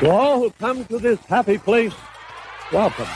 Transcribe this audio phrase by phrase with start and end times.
[0.00, 1.94] To all who come to this happy place,
[2.70, 3.08] welcome.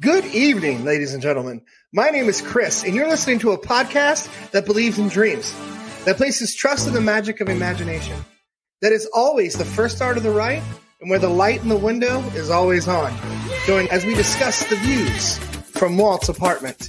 [0.00, 1.60] Good evening, ladies and gentlemen.
[1.92, 5.54] My name is Chris, and you're listening to a podcast that believes in dreams,
[6.06, 8.16] that places trust in the magic of imagination,
[8.80, 10.62] that is always the first start of the right,
[11.02, 13.14] and where the light in the window is always on.
[13.66, 15.36] Join as we discuss the views
[15.76, 16.88] from Walt's apartment.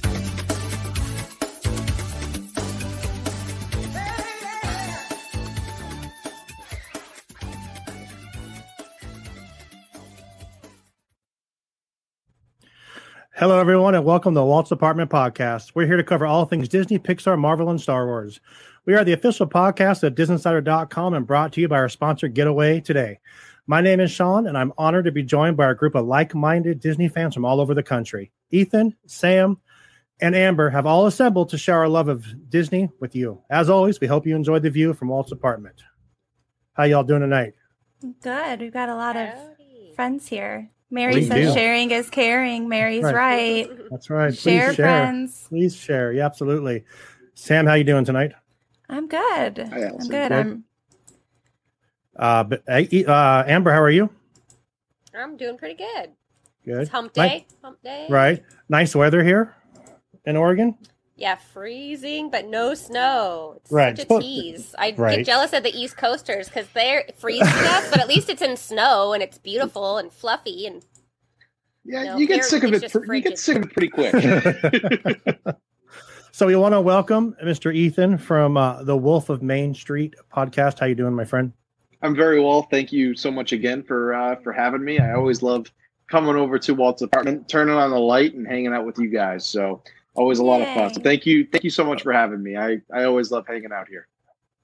[13.38, 15.70] Hello, everyone, and welcome to Walt's Apartment Podcast.
[15.72, 18.40] We're here to cover all things Disney, Pixar, Marvel, and Star Wars.
[18.84, 22.80] We are the official podcast of DisneyInsider.com and brought to you by our sponsor, Getaway
[22.80, 23.20] Today.
[23.68, 26.34] My name is Sean, and I'm honored to be joined by a group of like
[26.34, 28.32] minded Disney fans from all over the country.
[28.50, 29.58] Ethan, Sam,
[30.20, 33.40] and Amber have all assembled to share our love of Disney with you.
[33.50, 35.84] As always, we hope you enjoyed the view from Walt's apartment.
[36.72, 37.54] How y'all doing tonight?
[38.20, 38.58] Good.
[38.58, 39.28] We've got a lot of
[39.94, 40.72] friends here.
[40.90, 41.54] Mary We says do.
[41.58, 42.68] sharing is caring.
[42.68, 43.14] Mary's Right.
[43.14, 43.68] right.
[43.90, 44.30] That's right.
[44.32, 44.86] Please Share, share.
[44.86, 45.46] friends.
[45.48, 46.12] Please share.
[46.12, 46.84] Yeah, absolutely.
[47.34, 48.32] Sam, how you doing tonight?
[48.88, 49.58] I'm good.
[49.70, 50.08] Hi, I'm good.
[50.10, 50.32] Good.
[50.32, 50.64] I'm
[52.16, 54.10] Uh, but, uh, Amber, how are you?
[55.14, 56.10] I'm doing pretty good.
[56.64, 56.82] Good.
[56.82, 57.46] It's hump Nice- day.
[57.62, 58.06] Hump day.
[58.10, 58.42] Right.
[58.68, 59.54] Nice weather here
[60.24, 60.76] in Oregon.
[61.18, 63.54] Yeah, freezing, but no snow.
[63.56, 63.98] It's Right.
[63.98, 64.72] such a tease.
[64.78, 65.16] I Right.
[65.18, 68.56] get jealous of the East Coasters because they're freezing us, but at least it's in
[68.56, 70.64] snow and it's beautiful and fluffy.
[70.66, 70.84] And
[71.84, 72.82] Yeah, No, you get sick of it.
[72.82, 74.12] just Pre- you get sick of it pretty quick.
[76.32, 77.74] so we want to welcome Mr.
[77.74, 80.78] Ethan from uh, the Wolf of Main Street podcast.
[80.78, 81.52] How you doing, my friend?
[82.02, 82.62] I'm very well.
[82.70, 85.00] Thank you so much again for uh, for having me.
[85.00, 85.66] I always love
[86.08, 89.44] coming over to Walt's apartment, turning on the light, and hanging out with you guys.
[89.44, 89.82] So
[90.18, 90.92] always a lot of fun.
[90.92, 92.56] So thank you, thank you so much for having me.
[92.56, 94.08] I I always love hanging out here.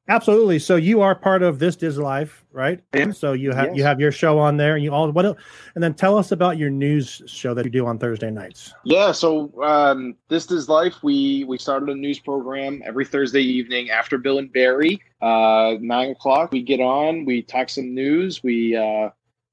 [0.07, 0.59] Absolutely.
[0.59, 2.79] So you are part of this Diz Life, right?
[2.93, 3.13] I am.
[3.15, 3.77] So you have Yes.
[3.79, 5.25] you have your show on there, and you all what?
[5.25, 5.39] el-
[5.75, 8.75] And then tell us about your news show that you do on Thursday nights.
[8.85, 9.13] Yeah.
[9.13, 10.97] So um, this is life.
[11.03, 15.01] We we started a news program every Thursday evening after Bill and Barry.
[15.23, 16.53] Uh, nine o'clock.
[16.53, 17.25] We get on.
[17.25, 18.43] We talk some news.
[18.43, 19.09] We uh,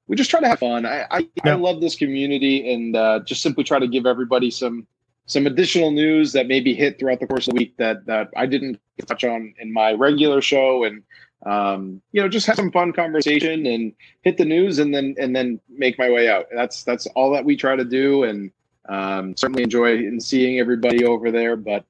[0.06, 0.84] we just try to have fun.
[0.84, 1.52] I I, Yeah.
[1.52, 4.86] I love this community and uh, just simply try to give everybody some
[5.32, 8.46] some additional news that maybe hit throughout the course of the week that that I
[8.46, 11.02] didn't touch on in my regular show and
[11.46, 15.34] um, you know just have some fun conversation and hit the news and then and
[15.34, 16.46] then make my way out.
[16.54, 18.50] That's that's all that we try to do and
[18.88, 21.56] um, certainly enjoy in seeing everybody over there.
[21.56, 21.84] But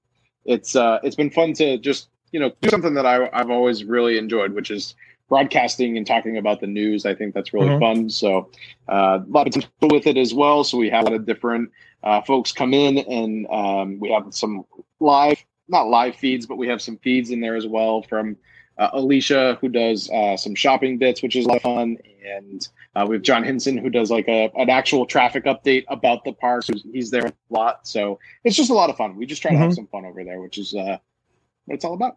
[0.44, 3.84] it's uh, it's been fun to just you know do something that I, I've always
[3.84, 4.94] really enjoyed, which is
[5.28, 7.06] broadcasting and talking about the news.
[7.06, 7.80] I think that's really Mhm.
[7.80, 8.10] fun.
[8.10, 8.50] So
[8.88, 10.62] uh, a lot of potential with it as well.
[10.62, 11.70] So we have a lot of different
[12.02, 14.64] uh, folks come in and um, we have some
[15.00, 18.36] live, not live feeds, but we have some feeds in there as well from
[18.78, 22.68] uh, Alicia who does uh, some shopping bits, which is a lot of fun, and
[22.96, 26.32] uh, we have John Hinson who does like a an actual traffic update about the
[26.32, 26.64] park.
[26.66, 29.16] He's- He's there a lot, so it's just a lot of fun.
[29.16, 29.74] We just try to have Mhm.
[29.76, 30.96] some fun over there, which is uh,
[31.66, 32.16] what it's all about.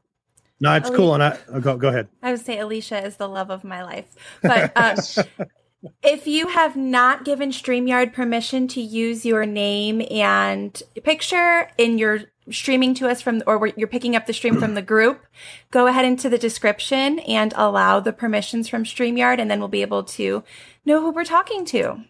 [0.61, 2.07] No, it's Oh, cool, and I oh, go go ahead.
[2.23, 4.15] I would say Alicia is the love of my life.
[4.41, 4.95] But um,
[6.03, 12.21] if you have not given StreamYard permission to use your name and picture in your
[12.51, 15.25] streaming to us from, or you're picking up the stream from the group,
[15.71, 19.81] go ahead into the description and allow the permissions from StreamYard, and then we'll be
[19.81, 20.43] able to
[20.85, 22.03] know who we're talking to.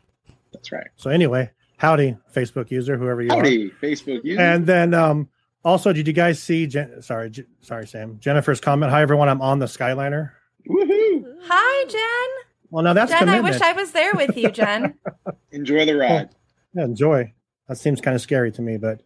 [0.54, 0.88] That's right.
[0.96, 3.38] So anyway, howdy, Facebook user, whoever you are.
[3.38, 4.42] Howdy, Facebook user.
[4.42, 5.30] And then um,
[5.64, 6.68] also, did you guys see?
[6.68, 8.20] Jen- sorry, J- sorry, Sam.
[8.20, 8.92] Jennifer's comment.
[8.92, 9.30] Hi, everyone.
[9.30, 10.32] I'm on the Skyliner.
[10.70, 11.26] Woohoo!
[11.44, 12.45] Hi, Jen.
[12.70, 14.96] Well, now that's Jen, I wish I was there with you, Jen.
[15.52, 16.30] Enjoy the ride.
[16.74, 17.34] Yeah, enjoy.
[17.70, 19.02] That seems kind of scary to me, but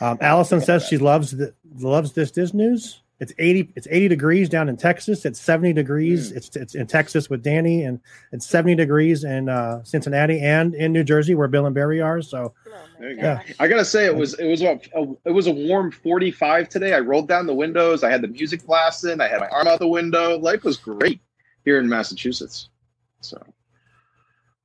[0.00, 3.02] um, Allison says she loves the, loves this Disney news.
[3.20, 3.72] It's eighty.
[3.76, 5.24] It's eighty degrees down in Texas.
[5.24, 6.32] It's seventy degrees.
[6.32, 6.36] Mm.
[6.36, 8.00] It's it's in Texas with Danny, and
[8.32, 12.22] it's seventy degrees in uh, Cincinnati and in New Jersey where Bill and Barry are.
[12.22, 13.22] So oh my There you go.
[13.22, 13.42] Yeah.
[13.60, 16.68] I gotta say, it was it was a, a it was a warm forty five
[16.68, 16.92] today.
[16.92, 18.02] I rolled down the windows.
[18.02, 19.20] I had the music blasting.
[19.20, 20.36] I had my arm out the window.
[20.38, 21.20] Life was great
[21.64, 22.68] here in Massachusetts.
[23.24, 23.42] So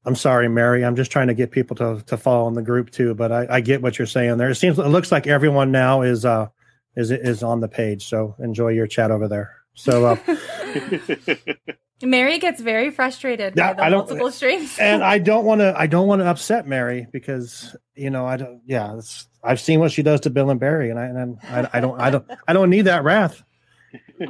[0.05, 0.83] I'm sorry, Mary.
[0.85, 3.13] I'm just trying to get people to to follow in the group too.
[3.15, 4.49] But I, I get what you're saying there.
[4.49, 6.47] It seems it looks like everyone now is uh
[6.95, 8.07] is is on the page.
[8.07, 9.55] So enjoy your chat over there.
[9.75, 10.35] So uh,
[12.01, 14.77] Mary gets very frustrated Yeah, by the I don't- multiple streams.
[14.79, 18.37] and I don't want to I don't want to upset Mary because you know I
[18.37, 21.37] don't yeah it's, I've seen what she does to Bill and Barry and I and
[21.43, 23.41] I, I don't I don't I don't need that wrath.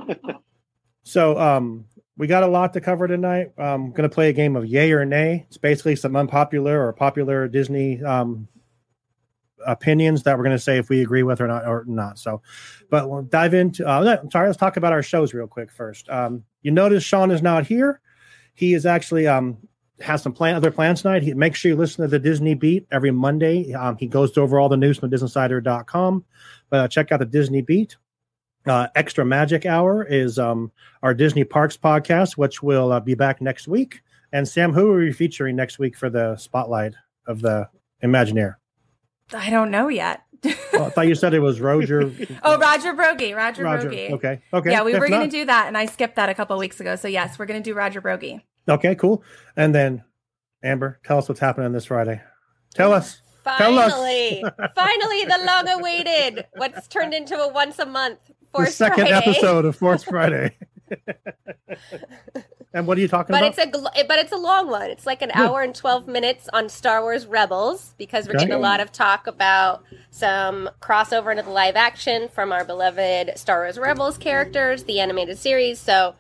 [1.04, 1.86] So um
[2.20, 3.54] we got a lot to cover tonight.
[3.58, 5.46] I'm going to play a game of yay or nay.
[5.48, 8.50] It's basically some unpopular or popular Disney um,
[9.66, 12.20] opinions that we're going to say if we agree with or not or not.
[12.20, 12.42] So,
[12.90, 13.88] but we'll dive into.
[13.88, 14.48] Uh, I'm sorry.
[14.48, 16.10] Let's talk about our shows real quick first.
[16.10, 18.02] Um, you notice Sean is not here.
[18.54, 19.58] he is actually um
[20.02, 21.24] has some plan other plans tonight.
[21.24, 23.74] He make sure you listen to the Disney Beat every Monday.
[23.74, 26.26] Um, he goes over all the news from DisneyInsider.com.
[26.70, 27.96] But uh, check out the Disney Beat.
[28.66, 30.72] Uh, Extra Magic Hour is um,
[31.02, 34.02] our Disney Parks podcast, which will uh, be back next week.
[34.32, 36.94] And Sam, who are you featuring next week for the spotlight
[37.26, 37.70] of the
[38.04, 38.56] Imagineer?
[39.34, 40.24] I don't know yet.
[40.72, 42.14] Oh, I thought you said it was Roger.
[42.44, 43.36] oh, Roger Broggie.
[43.36, 43.90] Roger, Roger.
[43.90, 44.12] Broggie.
[44.12, 44.40] Okay.
[44.54, 44.72] Okay.
[44.72, 46.60] Yeah, we If were going to do that, and I skipped that a couple of
[46.62, 46.96] weeks ago.
[46.96, 48.42] So yes, we're going to do Roger Broggie.
[48.70, 49.24] Okay, cool.
[49.58, 50.04] And then
[50.64, 52.22] Amber, tell us what's happening this Friday.
[52.74, 53.22] Tell us.
[53.58, 53.92] Tell us.
[53.92, 54.44] Finally,
[54.76, 58.20] finally, the long-awaited what's turned into a once a month
[58.54, 59.14] the second Friday.
[59.30, 60.56] episode of Force Friday.
[62.74, 63.56] and what are you talking But about?
[63.56, 64.90] But it's a gl- but it's a long one.
[64.90, 68.46] It's like an hour and twelve minutes on Star Wars Rebels because we're Okay.
[68.46, 73.38] getting a lot of talk about some crossover into the live action from our beloved
[73.38, 75.80] Star Wars Rebels characters, the animated series.
[75.80, 76.16] So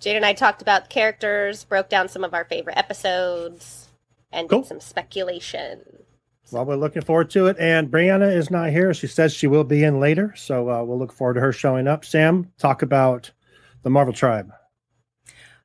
[0.00, 3.88] Jade and I talked about characters, broke down some of our favorite episodes,
[4.30, 4.60] and Cool.
[4.60, 5.80] did some speculation.
[6.52, 7.56] Well, we're looking forward to it.
[7.58, 8.94] And Brianna is not here.
[8.94, 10.34] She says she will be in later.
[10.36, 12.04] So uh, we'll look forward to her showing up.
[12.04, 13.30] Sam, talk about
[13.82, 14.52] the Marvel Tribe.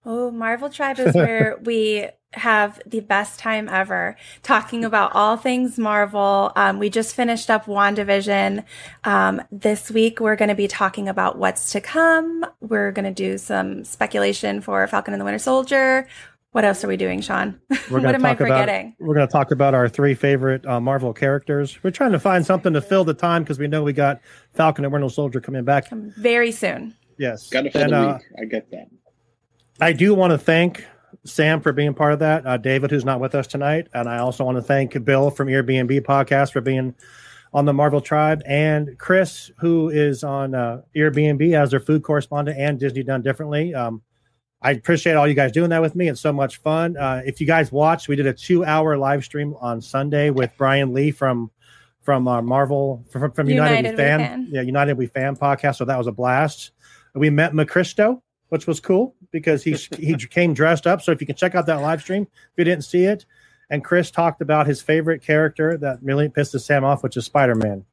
[0.06, 5.78] Oh, Marvel Tribe is where we have the best time ever talking about all things
[5.78, 6.52] Marvel.
[6.56, 8.64] Um, we just finished up WandaVision.
[9.04, 12.46] Um, this week, we're going to be talking about what's to come.
[12.62, 16.08] We're going to do some speculation for Falcon and the Winter Soldier.
[16.52, 17.60] What else are we doing, Sean?
[17.70, 18.96] We're what gonna am I talk about- forgetting?
[19.00, 21.82] We're going to talk about our three favorite uh, Marvel characters.
[21.82, 24.20] We're trying to find something to fill the time because we know we got
[24.54, 25.90] Falcon and Winter Soldier coming back.
[25.90, 26.94] Very soon.
[27.18, 27.50] Yes.
[27.50, 28.24] Got to fill And, the uh, week.
[28.42, 28.88] I get that.
[29.80, 30.86] I do want to thank
[31.26, 32.46] Sam for being part of that.
[32.46, 35.48] Uh, David, who's not with us tonight, and I also want to thank Bill from
[35.48, 36.94] Airbnb podcast for being
[37.54, 42.58] on the Marvel Tribe, and Chris, who is on uh, Airbnb as their food correspondent
[42.58, 43.74] and Disney Done Differently.
[43.74, 44.02] Um,
[44.62, 46.08] I appreciate all you guys doing that with me.
[46.08, 46.96] It's so much fun.
[46.96, 50.94] Uh, if you guys watched, we did a two-hour live stream on Sunday with Brian
[50.94, 51.50] Lee from
[52.02, 54.48] from uh, Marvel from, from United, United We Fan, Fan.
[54.52, 55.78] yeah, United We Fan podcast.
[55.78, 56.72] So that was a blast.
[57.14, 61.02] We met McChristo, which was cool because he he came dressed up.
[61.02, 63.26] So if you can check out that live stream, if you didn't see it,
[63.72, 67.56] and Chris talked about his favorite character that really pisses Sam off, which is Spider
[67.56, 67.86] Man.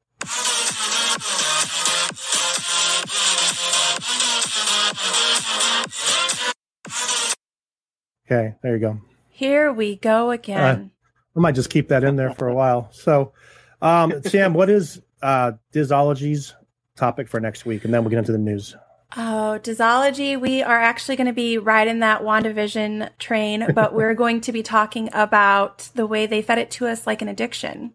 [8.31, 9.01] Okay, there you go.
[9.31, 10.91] Here we go again.
[11.35, 12.91] I might just keep that in there for a while.
[12.93, 13.33] So,
[13.81, 16.55] um, Sam, what is uh, Disology's
[16.95, 17.87] topic for next week?
[17.87, 18.77] And then we'll get into the news.
[19.17, 24.43] Oh, Disology, we are actually going to be riding that WandaVision train, but we're going
[24.43, 27.95] to be talking about the way they fed it to us like an addiction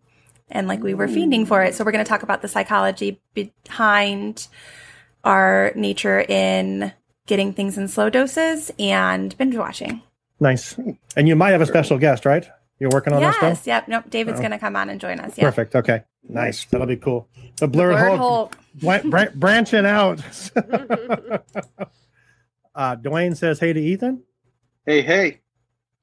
[0.50, 1.76] and like we were fiending for it.
[1.76, 4.48] So we're going to talk about the psychology behind
[5.24, 6.92] our nature in
[7.28, 10.02] getting things in slow doses and binge watching.
[10.40, 10.76] Nice.
[11.16, 12.46] And you might have a special guest, right?
[12.80, 13.88] You're working on that Yes, yep.
[13.88, 14.06] Nope.
[14.10, 14.42] David's Oh.
[14.42, 15.38] going to come on and join us.
[15.38, 15.46] Yeah.
[15.46, 15.76] Perfect.
[15.76, 16.04] Okay.
[16.28, 16.66] Nice.
[16.66, 17.30] That'll be cool.
[17.58, 18.58] The blurred, Blurred Hulk, Hulk.
[18.82, 20.20] bran- bran- branching out.
[22.76, 24.24] uh, Dwayne says, hey to Ethan.
[24.86, 25.40] Hey, hey.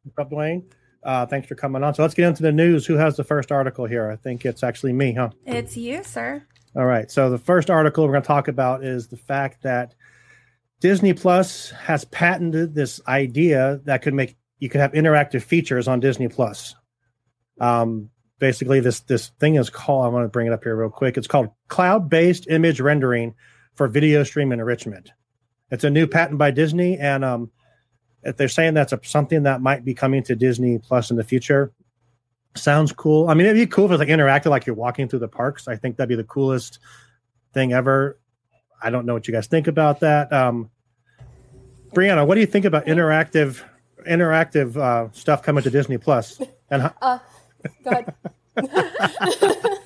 [0.05, 0.65] What's up, Dwayne?
[1.03, 1.95] Uh, thanks for coming on.
[1.95, 2.87] So let's get into the news.
[2.87, 4.11] Who has the first article here?
[4.11, 5.31] I think it's actually me, huh?
[5.47, 6.43] It's you, sir.
[6.77, 7.11] All right.
[7.11, 9.95] So the first article we're going to talk about is the fact that
[10.81, 16.01] Disney Plus has patented this idea that could make you could have interactive features on
[16.01, 16.75] Disney Plus.
[17.61, 20.07] Um, basically, this this thing is called.
[20.07, 21.17] I want to bring it up here real quick.
[21.17, 23.35] It's called cloud-based image rendering
[23.75, 25.11] for video stream enrichment.
[25.71, 27.51] It's a new patent by Disney, and um,
[28.23, 31.73] they're saying that's a, something that might be coming to Disney Plus in the future.
[32.57, 33.29] Sounds cool.
[33.29, 35.69] I mean, it'd be cool if it's like interactive, like you're walking through the parks.
[35.69, 36.81] I think that'd be the coolest
[37.55, 38.19] thing ever.
[38.83, 40.33] I don't know what you guys think about that.
[40.33, 40.71] Um,
[41.95, 43.63] Brianna, what do you think about interactive
[44.09, 46.41] interactive uh, stuff coming to Disney Plus?
[46.71, 47.19] And ho- Uh,
[47.85, 48.15] go ahead.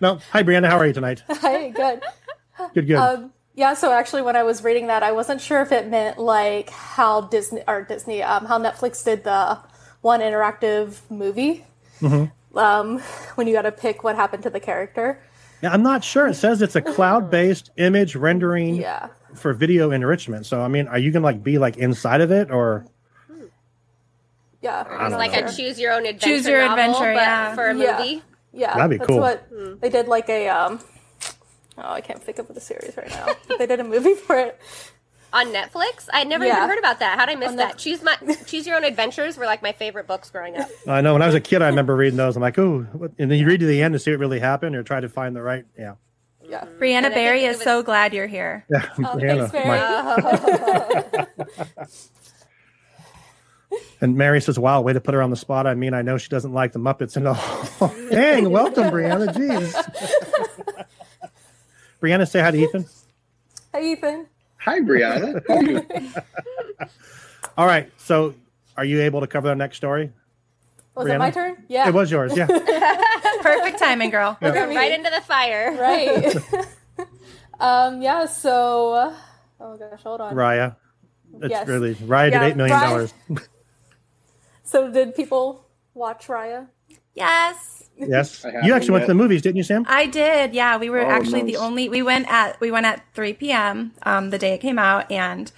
[0.00, 1.22] no, hi Brianna, how are you tonight?
[1.28, 2.02] Hi, good.
[2.74, 2.96] Good, good.
[2.96, 6.18] Um, yeah, so actually, when I was reading that, I wasn't sure if it meant
[6.18, 9.58] like how Disney or Disney, um, how Netflix did the
[10.02, 11.64] one interactive movie.
[12.00, 12.58] Mm-hmm.
[12.58, 13.00] Um,
[13.34, 15.22] when you got to pick what happened to the character.
[15.62, 16.26] Yeah, I'm not sure.
[16.28, 19.08] It says it's a cloud-based image rendering Yeah.
[19.34, 20.46] for video enrichment.
[20.46, 22.86] So, I mean, are you gonna like be like inside of it, or
[24.62, 24.84] Yeah.
[25.06, 25.46] It's like know.
[25.46, 26.26] a choose your own adventure.
[26.26, 27.54] Choose your novel, adventure, but yeah.
[27.54, 27.86] For a movie.
[27.86, 28.20] Yeah.
[28.52, 28.74] yeah.
[28.76, 29.20] That'd be that's cool.
[29.20, 30.80] what they did like a um
[31.78, 33.26] Oh, I can't think of the series right now.
[33.58, 34.58] they did a movie for it.
[35.36, 36.08] On Netflix?
[36.12, 36.56] I had never Yeah.
[36.56, 37.18] even heard about that.
[37.18, 37.74] How'd I miss On that?
[37.74, 38.16] Netf- Choose my
[38.46, 40.68] Choose Your Own Adventures were like my favorite books growing up.
[40.88, 42.36] I know when I was a kid, I remember reading those.
[42.36, 43.10] I'm like, ooh, what?
[43.18, 45.08] and then you read to the end to see what really happened, or try to
[45.10, 45.64] find the right.
[45.78, 45.94] Yeah,
[46.42, 46.60] Yeah.
[46.64, 46.82] Mm-hmm.
[46.82, 48.64] Brianna And I Barry is was- so glad you're here.
[48.70, 48.88] yeah.
[48.98, 51.86] Oh, Brianna, thanks, my- Barry.
[54.00, 56.18] And Mary says, "Wow, way to put her on the spot." I mean, I know
[56.18, 57.90] she doesn't like the Muppets and all.
[58.10, 59.26] Dang, welcome, Brianna.
[59.34, 60.86] Jeez.
[62.00, 62.86] Brianna, say hi to Ethan.
[63.72, 64.26] Hey, Ethan.
[64.66, 65.42] Hi, Brianna.
[65.48, 65.86] How are you?
[67.56, 67.90] All right.
[67.98, 68.34] So,
[68.76, 70.12] are you able to cover the next story?
[70.94, 71.14] Was Brianna?
[71.14, 71.64] it my turn?
[71.68, 71.88] Yeah.
[71.88, 72.36] It was yours.
[72.36, 72.46] Yeah.
[73.42, 74.36] Perfect timing, girl.
[74.40, 74.48] Yeah.
[74.48, 74.68] Look at.
[74.74, 75.76] Right into the fire.
[75.78, 76.36] Right.
[77.60, 79.14] um, yeah, so
[79.60, 80.34] oh gosh, hold on.
[80.34, 80.76] Raya.
[81.42, 81.68] It's Yes.
[81.68, 83.14] really Raya did Yeah, eight million Raya- dollars.
[84.64, 86.66] So did people watch Raya?
[87.14, 87.75] Yes,
[88.08, 88.44] Yes.
[88.62, 89.06] You actually went yet.
[89.06, 89.84] to the movies, didn't you, Sam?
[89.88, 90.52] I did.
[90.54, 91.88] Yeah, we were Oh, actually the only.
[91.88, 93.92] We went at we went at 3 p.m.
[94.02, 95.50] Um, the day it came out, and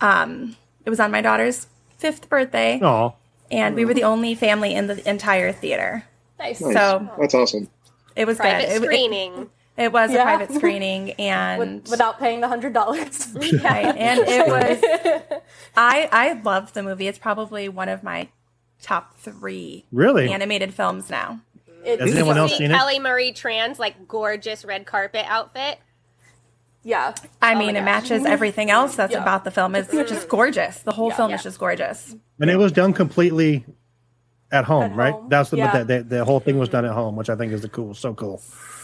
[0.00, 1.66] um, it was on my daughter's
[1.98, 3.14] fifth birthday, Oh,
[3.50, 6.04] and we were the only family in the entire theater.
[6.38, 6.60] Nice.
[6.60, 6.74] Nice.
[6.74, 7.68] So That's awesome.
[8.14, 8.70] it was Private good.
[8.70, 9.50] It- It, screening.
[9.76, 13.28] it was a private screening, and With, without paying the hundred dollars.
[13.34, 15.40] right, and it was.
[15.76, 17.08] I I love the movie.
[17.08, 18.28] It's probably one of my
[18.82, 20.30] top three really?
[20.32, 21.40] animated films now.
[21.86, 22.74] Has anyone else See seen it?
[22.74, 25.78] Kelly Marie Tran's like gorgeous red carpet outfit.
[26.82, 27.14] yeah.
[27.42, 27.84] I Oh mean, it gosh.
[27.84, 28.32] matches mm-hmm.
[28.32, 29.22] everything else that's Yeah.
[29.22, 29.74] about the film.
[29.74, 30.78] It's just gorgeous.
[30.80, 31.16] The whole Yeah.
[31.16, 31.36] film Yeah.
[31.36, 32.14] is just gorgeous.
[32.40, 33.64] And it was done completely
[34.52, 35.12] at home, At right?
[35.14, 35.82] home, That's the, yeah.
[35.82, 37.94] the, the the whole thing was done at home, which I think is the cool,
[37.94, 38.38] so cool.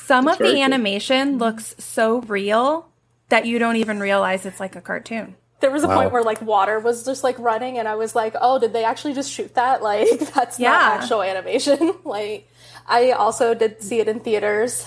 [0.05, 0.65] Some That's of the very cool.
[0.65, 2.89] animation looks so real
[3.29, 5.37] that you don't even realize it's like a cartoon.
[5.61, 5.99] There was a Wow.
[5.99, 8.83] point where like water was just like running, and I was like, "Oh, did they
[8.83, 9.81] actually just shoot that?
[9.91, 10.73] Like, that's Yeah.
[10.73, 12.49] not actual animation." like,
[12.87, 14.85] I also did see it in theaters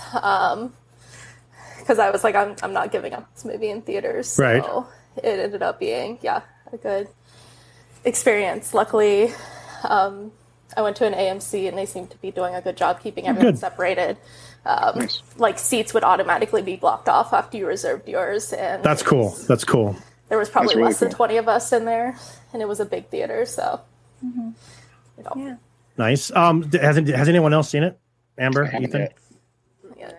[1.78, 4.64] because I was like, "I'm I'm not giving up this movie in theaters." So Right.
[5.16, 7.08] it ended up being yeah a good
[8.04, 8.74] experience.
[8.74, 9.32] Luckily,
[9.84, 10.32] um,
[10.76, 13.26] I went to an AMC, and they seemed to be doing a good job keeping
[13.26, 13.58] everyone Good.
[13.60, 14.16] separated.
[14.64, 15.22] Um, Nice.
[15.36, 19.30] Like seats would automatically be blocked off after you reserved yours, and That's cool.
[19.48, 19.96] That's cool.
[20.28, 22.16] there was probably really less than 20 of us in there,
[22.52, 23.80] and it was a big theater, so.
[24.22, 24.54] You
[25.22, 25.56] know, Yeah.
[25.98, 26.30] Nice.
[26.34, 27.98] Um, d- has has anyone else seen it?
[28.38, 29.00] Amber, I haven't Ethan.
[29.00, 29.16] yet.
[29.96, 30.10] yeah.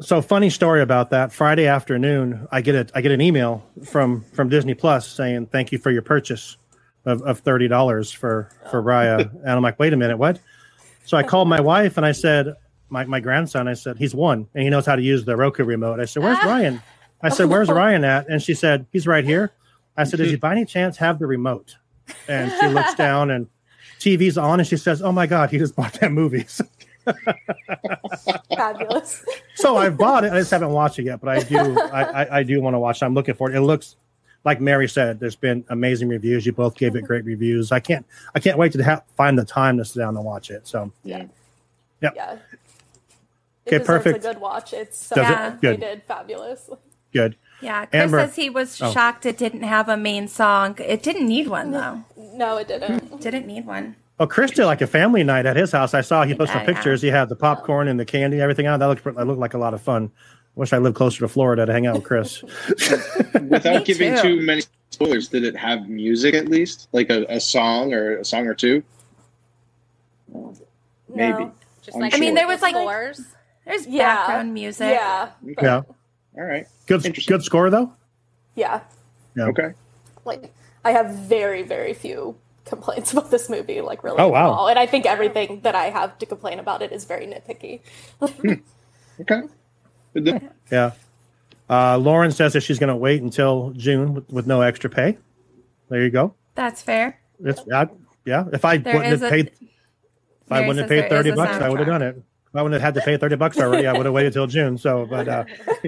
[0.00, 1.32] So funny story about that.
[1.32, 5.70] Friday afternoon, I get a I get an email from from Disney Plus saying thank
[5.72, 6.56] you for your purchase
[7.04, 10.40] of, of thirty dollars for for Raya, and I'm like, wait a minute, what?
[11.04, 12.54] So I called my wife and I said,
[12.88, 15.62] my my grandson, I said he's one and he knows how to use the Roku
[15.64, 16.00] remote.
[16.00, 16.82] I said, where's Ryan?
[17.22, 18.28] I said, where's Ryan at?
[18.28, 19.52] And she said, he's right here.
[19.96, 21.76] I said, does he by any chance have the remote?
[22.26, 23.46] And she looks down and
[24.04, 26.46] TV's on and she says, oh my god, he just bought that movie.
[28.54, 29.24] Fabulous.
[29.54, 30.32] So I bought it.
[30.32, 31.78] I just haven't watched it yet, but I do.
[31.80, 33.00] I, I, I do want to watch.
[33.00, 33.06] it.
[33.06, 33.56] I'm looking for it.
[33.56, 33.96] It looks
[34.44, 35.20] like Mary said.
[35.20, 36.44] There's been amazing reviews.
[36.44, 37.72] You both gave it great reviews.
[37.72, 38.04] I can't.
[38.34, 40.66] I can't wait to ha- find the time to sit down and watch it.
[40.66, 41.24] So yeah.
[42.02, 42.12] Yep.
[42.14, 42.38] Yeah.
[43.66, 44.18] Okay, perfect.
[44.18, 44.74] a good watch.
[44.74, 45.22] It's so it?
[45.22, 45.56] Yeah.
[45.60, 45.80] Good.
[45.80, 46.68] Did fabulous.
[47.12, 47.36] good.
[47.60, 48.92] Yeah, Chris Amber- says he was Oh.
[48.92, 50.76] shocked it didn't have a main song.
[50.78, 52.04] It didn't need one though.
[52.16, 53.20] No, it didn't.
[53.20, 53.96] Didn't need one.
[54.20, 55.92] Oh, Chris did like a family night at his house.
[55.94, 56.66] I saw he posted Yeah, yeah.
[56.74, 57.02] pictures.
[57.02, 58.78] He had the popcorn and the candy, everything out.
[58.80, 60.10] That looked that looked like a lot of fun.
[60.56, 62.42] Wish I lived closer to Florida to hang out with Chris.
[63.48, 64.22] Without Me giving too.
[64.22, 68.24] too many spoilers, did it have music at least, like a, a song or a
[68.24, 68.82] song or two?
[71.12, 71.48] Maybe.
[71.82, 72.18] Just I'm like sure.
[72.18, 73.20] I mean, there was like scores.
[73.66, 74.14] there's Yeah.
[74.14, 74.90] background music.
[74.92, 75.30] Yeah.
[75.42, 75.82] but- yeah,
[76.36, 76.66] All right.
[76.86, 77.92] good good score though.
[78.54, 78.80] Yeah.
[79.36, 79.46] Yeah.
[79.46, 79.72] Okay.
[80.24, 80.52] Like,
[80.84, 83.80] I have very, very few complaints about this movie.
[83.80, 84.18] Like, really.
[84.18, 84.52] Oh, wow.
[84.52, 84.68] small.
[84.68, 87.80] And I think everything that I have to complain about it is very nitpicky.
[89.20, 89.42] Okay.
[90.70, 90.92] Yeah.
[91.68, 95.18] Uh, Lauren says that she's going to wait until June with, with no extra pay.
[95.88, 96.34] There you go.
[96.54, 97.18] That's fair.
[97.42, 97.88] It's I,
[98.24, 98.44] yeah.
[98.52, 101.68] If I There wouldn't have a- paid, if I wouldn't have paid thirty bucks, I
[101.68, 102.22] would have done it.
[102.54, 104.46] If I wouldn't have had to pay thirty bucks already, I would have waited till
[104.46, 104.78] June.
[104.78, 105.44] So, but uh,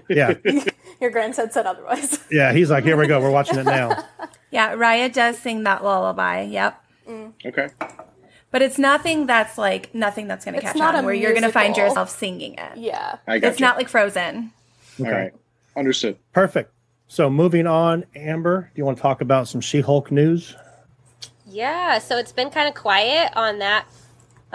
[0.09, 0.35] yeah,
[1.01, 2.19] Your grandson said otherwise.
[2.29, 2.53] yeah.
[2.53, 3.21] He's like, here we go.
[3.21, 4.05] We're watching it now.
[4.53, 6.43] Yeah, Raya does sing that lullaby.
[6.43, 6.85] Yep.
[7.45, 7.69] Okay.
[8.53, 11.33] But it's nothing that's like nothing that's going to catch not on a where you're
[11.33, 12.79] going to find yourself singing it.
[12.79, 13.19] yeah.
[13.27, 14.53] I got It's not like Frozen.
[15.01, 15.33] All right.
[15.77, 16.17] Understood.
[16.33, 16.73] Perfect.
[17.09, 20.55] So, moving on, Amber, do you want to talk about some She-Hulk news?
[21.45, 23.87] Yeah, so it's been kind of quiet on that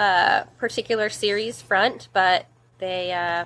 [0.01, 2.47] uh, particular series front, but
[2.79, 3.45] they uh,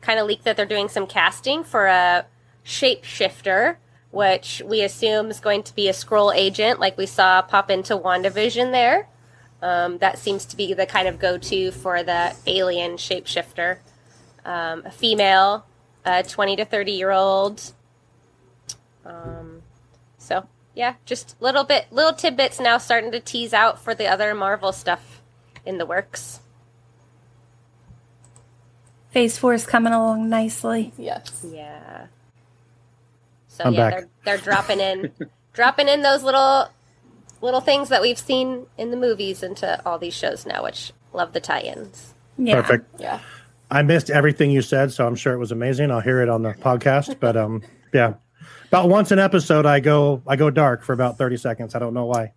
[0.00, 2.26] kind of leaked that they're doing some casting for a
[2.66, 3.76] shapeshifter,
[4.10, 7.96] which we assume is going to be a Skrull agent, like we saw pop into
[7.96, 9.08] WandaVision there.
[9.62, 13.78] Um, that seems to be the kind of go to for the alien shapeshifter.
[14.44, 15.66] Um, a female,
[16.04, 17.74] uh, 20 to 30 year old.
[19.06, 19.62] Um,
[20.18, 24.34] so yeah, just little bit, little tidbits now starting to tease out for the other
[24.34, 25.11] Marvel stuff
[25.64, 26.40] in the works.
[29.10, 30.92] Phase four is coming along nicely.
[30.96, 31.44] Yes.
[31.48, 32.06] Yeah.
[33.48, 33.92] So I'm yeah, back.
[33.92, 35.12] they're they're dropping in,
[35.52, 36.68] dropping in those little
[37.42, 41.32] little things that we've seen in the movies into all these shows now, which love
[41.32, 42.14] the tie-ins.
[42.38, 42.62] Yeah.
[42.62, 43.00] Perfect.
[43.00, 43.20] Yeah.
[43.70, 45.90] I missed everything you said, so I'm sure it was amazing.
[45.90, 47.18] I'll hear it on the podcast.
[47.20, 48.14] But um, yeah,
[48.68, 51.74] about once an episode, I go I go dark for about 30 seconds.
[51.74, 52.32] I don't know why,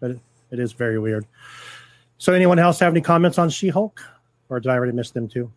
[0.00, 1.26] but it, it is very weird.
[2.20, 3.98] So, anyone else have any comments on She-Hulk,
[4.50, 5.50] or did I already miss them too?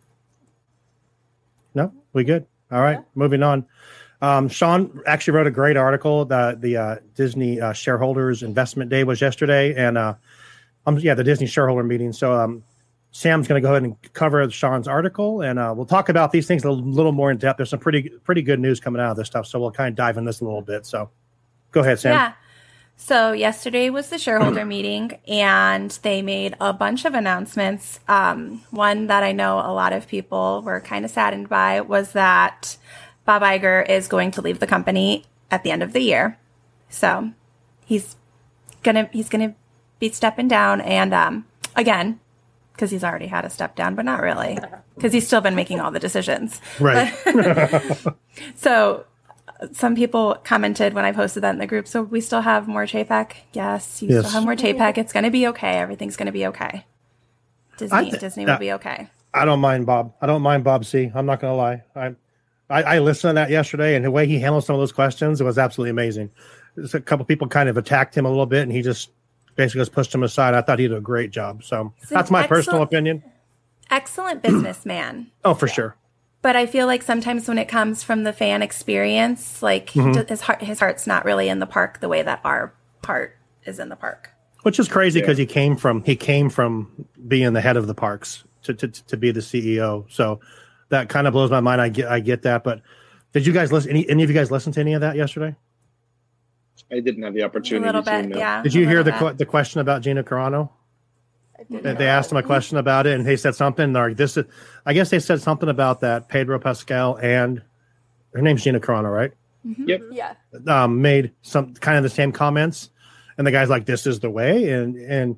[1.74, 2.46] No, we good.
[2.72, 3.66] All right, moving on.
[4.22, 6.24] Um, Sean actually wrote a great article.
[6.24, 10.14] The the uh, Disney uh, shareholders investment day was yesterday, and uh,
[10.86, 12.14] um, yeah, the Disney shareholder meeting.
[12.14, 12.64] So um,
[13.10, 16.46] Sam's going to go ahead and cover Sean's article, and uh, we'll talk about these
[16.46, 17.58] things a little more in depth.
[17.58, 19.96] There's some pretty pretty good news coming out of this stuff, so we'll kind of
[19.96, 20.86] dive in this a little bit.
[20.86, 21.10] So,
[21.72, 22.14] go ahead, Sam.
[22.14, 22.32] Yeah.
[22.96, 28.00] So yesterday was the shareholder meeting, and they made a bunch of announcements.
[28.08, 32.12] Um, one that I know a lot of people were kind of saddened by was
[32.12, 32.76] that
[33.24, 36.38] Bob Iger is going to leave the company at the end of the year.
[36.88, 37.32] So
[37.84, 38.16] he's
[38.82, 39.54] gonna he's gonna
[39.98, 41.46] be stepping down, and um,
[41.76, 42.20] again,
[42.72, 44.58] because he's already had a step down, but not really,
[44.94, 46.60] because he's still been making all the decisions.
[46.80, 47.12] Right.
[48.56, 49.06] So
[49.72, 51.86] some people commented when I posted that in the group.
[51.86, 53.32] So we still have more Chapek.
[53.52, 54.20] Yes, you Yes.
[54.26, 54.98] still have more Chapek.
[54.98, 55.78] It's going to be okay.
[55.78, 56.84] Everything's going to be okay.
[57.76, 58.52] Disney, I thi- Disney yeah.
[58.52, 59.08] will be okay.
[59.32, 60.14] I don't mind Bob.
[60.20, 61.10] I don't mind Bob C.
[61.14, 61.82] I'm not going to lie.
[61.96, 62.14] I,
[62.70, 65.40] I I listened to that yesterday, and the way he handled some of those questions
[65.40, 66.30] it was absolutely amazing.
[66.76, 69.10] There's a couple people kind of attacked him a little bit, and he just
[69.56, 70.54] basically just pushed him aside.
[70.54, 71.62] I thought he did a great job.
[71.64, 73.22] So an that's my personal opinion.
[73.90, 75.30] Excellent businessman.
[75.44, 75.96] Oh, for sure.
[76.44, 80.28] But I feel like sometimes when it comes from the fan experience, like Mm-hmm.
[80.28, 83.34] his heart, his heart's not really in the park the way that our part
[83.64, 84.28] is in the park.
[84.62, 87.94] Which is crazy because he came from he came from being the head of the
[87.94, 90.04] parks to, to to be the CEO.
[90.10, 90.40] So
[90.90, 91.80] that kind of blows my mind.
[91.80, 92.82] I get I get that, but
[93.32, 93.88] did you guys listen?
[93.90, 95.56] Any any of you guys listen to any of that yesterday?
[96.92, 98.10] I didn't have the A opportunity little to.
[98.10, 98.36] bit, no.
[98.38, 98.62] yeah.
[98.62, 99.18] Did you hear the bit.
[99.18, 100.68] que- the question about Gina Carano?
[101.58, 103.96] I did They, they asked him a question about it, and they said something.
[103.96, 104.44] Or this is,
[104.86, 106.28] I guess they said something about that.
[106.28, 107.62] Pedro Pascal and
[108.34, 109.32] her name's Gina Carano, right?
[109.64, 110.02] Yep.
[110.10, 110.34] Yeah.
[110.66, 112.90] um, made some kind of the same comments,
[113.38, 115.36] and the guy's like, "This is the way," and and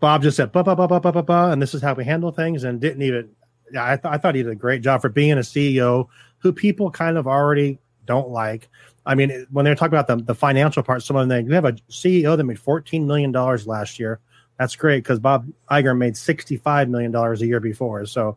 [0.00, 2.04] Bob just said, "Ba ba ba ba ba ba ba," and this is how we
[2.04, 3.30] handle things, and didn't even.
[3.72, 6.06] Yeah, I, th- I thought he did a great job for being a CEO
[6.38, 8.68] who people kind of already don't like.
[9.04, 11.64] I mean, when they're talking about the, the financial part, some of them you have
[11.66, 14.20] a CEO that made fourteen million dollars last year.
[14.58, 18.06] That's great because Bob Iger made sixty five million dollars a year before.
[18.06, 18.36] So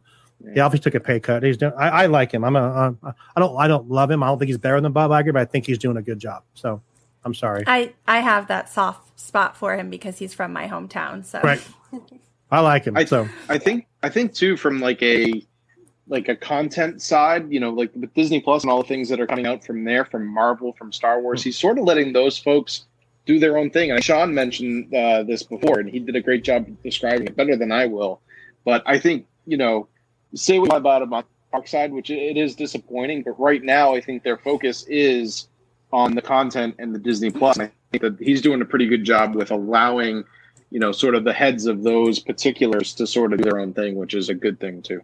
[0.53, 1.43] he obviously took a pay cut.
[1.43, 1.73] He's doing.
[1.77, 2.43] I, I like him.
[2.43, 2.95] I'm a.
[3.03, 3.57] Uh, I don't.
[3.57, 4.23] I don't love him.
[4.23, 6.19] I don't think he's better than Bob Iger, but I think he's doing a good
[6.19, 6.43] job.
[6.53, 6.81] So
[7.23, 7.63] I'm sorry.
[7.67, 11.25] I I have that soft spot for him because he's from my hometown.
[11.25, 11.61] So Right.
[12.51, 12.97] I like him.
[12.97, 15.45] I, so I think I think too from like a
[16.07, 19.19] like a content side, you know, like with Disney Plus and all the things that
[19.19, 22.37] are coming out from there, from Marvel, from Star Wars, he's sort of letting those
[22.37, 22.85] folks
[23.31, 23.91] do their own thing.
[23.91, 27.55] And Sean mentioned uh, this before, and he did a great job describing it better
[27.55, 28.21] than I will.
[28.65, 29.87] But I think you know,
[30.35, 33.23] say what about him on the park side, which it is disappointing.
[33.23, 35.47] But right now, I think their focus is
[35.91, 37.59] on the content and the Disney Plus.
[37.59, 40.23] I think that he's doing a pretty good job with allowing
[40.71, 43.73] you know, sort of the heads of those particulars to sort of do their own
[43.73, 45.01] thing, which is a good thing too.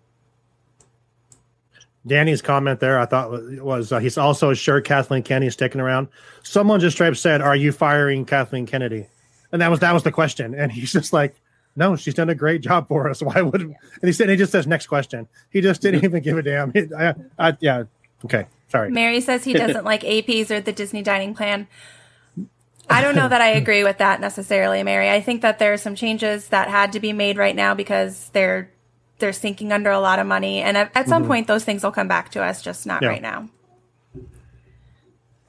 [2.07, 6.07] Danny's comment there, I thought was, uh, he's also sure Kathleen Kennedy's sticking around.
[6.43, 9.07] Someone just straight said, "Are you firing Kathleen Kennedy?"
[9.51, 10.55] And that was that was the question.
[10.55, 11.35] And he's just like,
[11.75, 13.21] "No, she's done a great job for us.
[13.21, 16.37] Why would?" And he said, he just says, "Next question." He just didn't even give
[16.37, 16.71] a damn.
[16.73, 17.83] He- I, I, yeah,
[18.25, 18.89] okay, sorry.
[18.89, 21.67] Mary says he doesn't like APs or the Disney dining plan.
[22.89, 25.09] I don't know that I agree with that necessarily, Mary.
[25.09, 28.29] I think that there are some changes that had to be made right now because
[28.29, 28.71] they're
[29.19, 31.31] they're sinking under a lot of money, and at, at some mm-hmm.
[31.31, 33.09] point those things will come back to us, just not Yeah.
[33.09, 33.49] right now.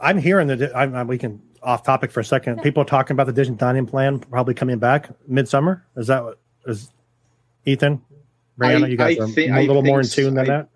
[0.00, 2.62] I'm hearing that I'm, I'm- we can off topic for a second.
[2.62, 5.84] People are talking about the Disney dining plan probably coming back midsummer.
[5.96, 6.92] Is that what is
[7.64, 8.00] Ethan?
[8.58, 10.48] Brianna, I- you guys I are thi- a I little more in think tune than
[10.50, 10.68] I- that.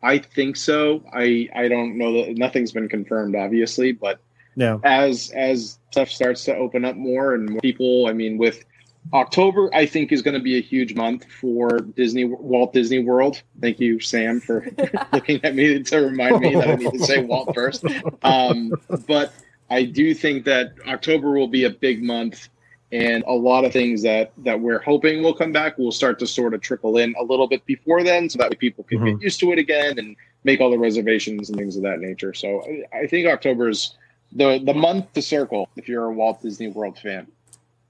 [0.00, 1.02] I think so.
[1.12, 4.20] I I don't know that nothing's been confirmed, obviously, but
[4.54, 4.78] Yeah.
[4.84, 8.64] as as stuff starts to open up more and more people, I mean, with
[9.12, 13.42] October, I think is going to be a huge month for Disney Walt Disney World.
[13.60, 14.66] Thank you, Sam, for
[15.12, 17.84] looking at me to remind me that I need to say Walt first.
[18.22, 18.72] Um,
[19.06, 19.32] but
[19.70, 22.48] I do think that October will be a big month,
[22.92, 26.26] and a lot of things that that we're hoping will come back will start to
[26.26, 29.12] sort of trickle in a little bit before then, so that way people can Mhm.
[29.14, 32.32] get used to it again and make all the reservations and things of that nature.
[32.34, 33.96] So I, I think October is
[34.32, 37.26] the the month to circle if you're a Walt Disney World fan.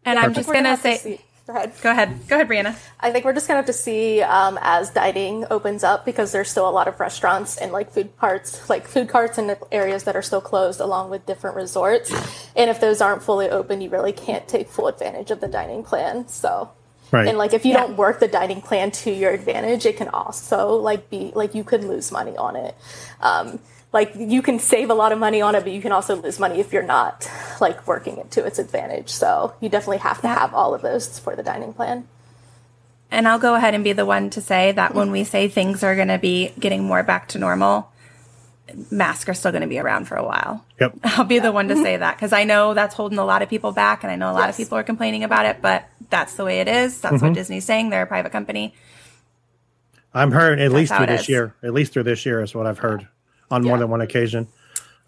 [0.09, 1.21] And I'm just gonna gonna have to say.
[1.47, 1.73] Go ahead.
[1.81, 2.29] Go ahead.
[2.29, 2.77] Go ahead, Brianna.
[3.01, 6.51] I think we're just gonna have to see um, as dining opens up because there's
[6.51, 10.05] still a lot of restaurants and like food carts, like food carts in the areas
[10.05, 12.13] that are still closed, along with different resorts.
[12.55, 15.83] And if those aren't fully open, you really can't take full advantage of the dining
[15.85, 16.29] plan.
[16.29, 16.71] So,
[17.13, 17.27] Right.
[17.27, 17.81] and like if you Yeah.
[17.81, 21.65] don't work the dining plan to your advantage, it can also like be like you
[21.65, 22.75] could lose money on it.
[23.23, 23.59] Um,
[23.93, 26.39] like you can save a lot of money on it, but you can also lose
[26.39, 29.09] money if you're not like working it to its advantage.
[29.09, 32.07] So you definitely have to have all of those for the dining plan.
[33.11, 35.31] And I'll go ahead and be the one to say that when we mm-hmm.
[35.31, 37.91] say things are going to be getting more back to normal,
[38.91, 40.63] masks are still going to be around for a while.
[40.79, 40.99] Yep.
[41.05, 43.49] I'll be the one to say that because I know that's holding a lot of
[43.49, 45.63] people back, and I know a lot of people are complaining about it.
[45.63, 47.01] But that's the way it is.
[47.01, 47.33] That's what mm-hmm.
[47.33, 47.89] Disney's saying.
[47.89, 48.75] They're a private company.
[50.13, 51.29] I'm heard at least through this is.
[51.31, 51.55] year.
[51.63, 53.09] At least through this year is what I've heard
[53.51, 54.49] on more than one occasion.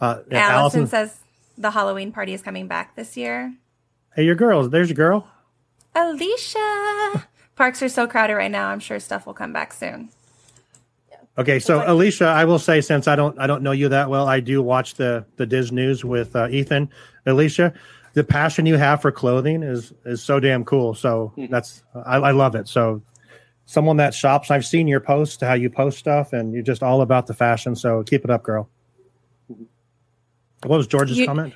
[0.00, 1.18] Uh, yeah, Allison Allison, says
[1.58, 3.54] the Halloween party is coming back this year.
[4.16, 4.70] hey, your girls.
[4.70, 5.28] There's your girl.
[5.94, 7.26] Alicia,
[7.56, 8.68] parks are so crowded right now.
[8.68, 10.08] I'm sure stuff will come back soon.
[11.38, 14.10] Okay, so like- Alicia, I will say since I don't I don't know you that
[14.10, 16.90] well, I do watch the the Diz News with uh, Ethan.
[17.26, 17.72] Alicia,
[18.14, 20.94] the passion you have for clothing is is so damn cool.
[20.94, 22.68] So that's I, I love it.
[22.68, 23.02] So
[23.70, 27.02] someone that shops, I've seen your posts, how you post stuff, and you're just all
[27.02, 27.76] about the fashion.
[27.76, 28.68] So keep it up, girl.
[30.66, 31.54] What was George's You- comment?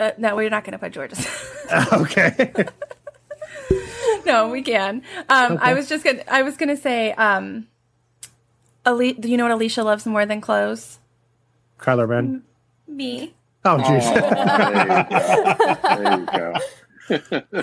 [0.00, 1.26] Uh, no, we're not going to put George's.
[1.92, 2.52] okay.
[4.26, 5.02] no, we can.
[5.28, 5.62] Um, Okay.
[5.64, 6.22] I was just gonna.
[6.28, 7.12] I was gonna say.
[7.12, 7.66] Um,
[8.84, 10.98] Ali- do you know what Alicia loves more than clothes?
[11.80, 12.42] Kyler Ben.
[12.88, 13.34] Me.
[13.64, 14.04] Oh, Oh, jeez.
[15.82, 16.54] there you go.
[17.08, 17.62] There you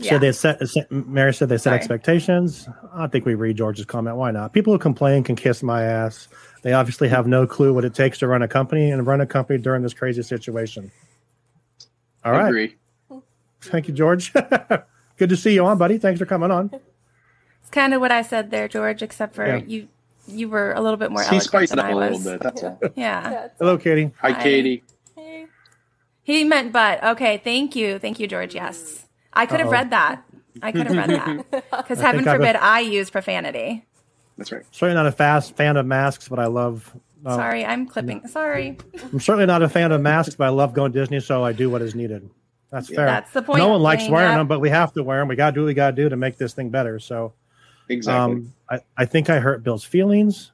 [0.00, 0.10] Yeah.
[0.12, 1.76] So they set, set- Mary said they set Sorry.
[1.76, 2.68] expectations.
[2.94, 4.16] I think we read George's comment.
[4.16, 4.52] Why not?
[4.52, 6.28] People who complain can kiss my ass.
[6.62, 9.26] They obviously have no clue what it takes to run a company and run a
[9.26, 10.92] company during this crazy situation.
[12.24, 12.44] All right.
[12.44, 12.76] I agree.
[13.60, 14.32] Thank you, George.
[15.16, 15.98] Good to see you on, buddy.
[15.98, 16.70] Thanks for coming on.
[17.60, 19.56] It's kind of what I said there, George, except for Yeah.
[19.66, 19.88] you.
[20.28, 22.18] You were a little bit more He eloquent spiced than it up I a little
[22.18, 22.24] was.
[22.24, 22.40] bit.
[22.40, 22.78] That's all.
[22.94, 23.30] Yeah.
[23.30, 24.12] Yeah, Hello, Katie.
[24.20, 24.42] Hi, Hi.
[24.42, 24.84] Katie.
[25.16, 25.46] Hey.
[26.22, 27.02] He meant but.
[27.02, 27.38] Okay.
[27.42, 27.98] Thank you.
[27.98, 28.54] Thank you, George.
[28.54, 29.06] Yes.
[29.38, 29.72] I could have Uh-oh.
[29.72, 30.22] read that.
[30.62, 31.10] I could have read
[31.50, 31.64] that.
[31.70, 33.86] Because heaven think I've- forbid I use profanity.
[34.36, 34.62] That's right.
[34.70, 36.94] Certainly not a fast fan of masks, but I love.
[37.26, 38.26] uh, Sorry, I'm clipping.
[38.28, 38.76] Sorry.
[39.12, 41.52] I'm certainly not a fan of masks, but I love going to Disney, so I
[41.52, 42.28] do what is needed.
[42.70, 43.06] That's fair.
[43.06, 44.38] That's the point No one likes wearing yeah.
[44.38, 45.28] them, but we have to wear them.
[45.28, 46.98] We got to do what we got to do to make this thing better.
[47.00, 47.32] So.
[47.88, 48.34] Exactly.
[48.34, 50.52] Um, I, I think I hurt Bill's feelings.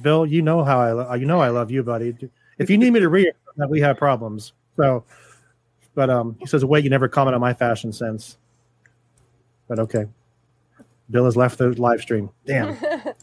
[0.00, 2.14] Bill, you know how I lo- you know I love you, buddy.
[2.58, 4.52] If you need me to read that, we have problems.
[4.76, 5.04] So,
[5.98, 8.38] but um, he says, "Wait, you never comment on my fashion sense."
[9.66, 10.06] But okay,
[11.10, 12.30] Bill has left the live stream.
[12.46, 12.76] Damn.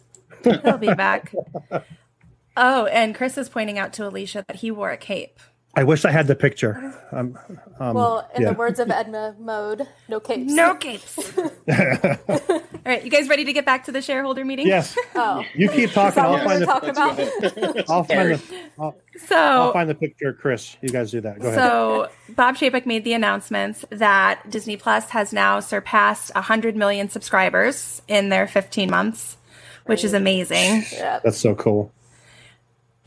[0.44, 1.34] He'll be back.
[2.58, 5.40] Oh, and Chris is pointing out to Alicia that he wore a cape.
[5.78, 6.94] I wish I had the picture.
[7.12, 7.38] Um,
[7.80, 8.50] um, Well, in yeah.
[8.52, 10.52] the words of Edna Mode, no capes.
[10.54, 11.38] No capes.
[11.38, 14.68] All right, you guys ready to get back to the shareholder meeting?
[14.68, 16.22] yes, Oh, you keep talking.
[16.24, 17.20] I'll find the talking about?
[17.90, 18.42] I'll find the
[18.80, 18.96] I'll,
[19.32, 20.34] I'll find the picture.
[20.34, 21.40] Chris, you guys do that.
[21.40, 21.60] Go ahead.
[21.60, 28.02] so Bob Chapek made the announcements that Disney Plus has now surpassed 100 million subscribers
[28.08, 29.38] in their 15 months,
[29.88, 30.84] which is amazing.
[30.94, 31.20] yeah.
[31.24, 31.92] That's so cool.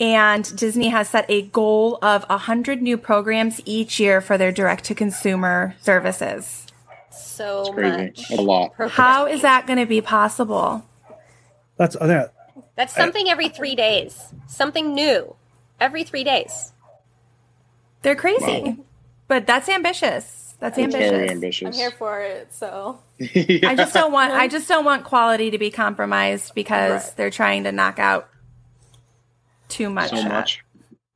[0.00, 4.84] And Disney has set a goal of 100 new programs each year for their direct
[4.84, 6.66] to consumer services.
[7.10, 8.30] So much.
[8.30, 8.72] A lot.
[8.90, 10.84] How is that going to be possible?
[11.76, 12.34] That's uh, that.
[12.76, 14.32] That's something every three days.
[14.46, 15.34] Something new.
[15.80, 16.72] Every three days.
[18.02, 18.78] They're crazy.
[19.26, 20.54] But that's ambitious.
[20.60, 21.10] That's ambitious.
[21.10, 21.66] very ambitious.
[21.68, 22.52] I'm here for it.
[22.52, 27.16] So I just don't want I just don't want quality to be compromised because Right.
[27.16, 28.28] they're trying to knock out
[29.68, 30.10] too much.
[30.10, 30.64] so uh, much.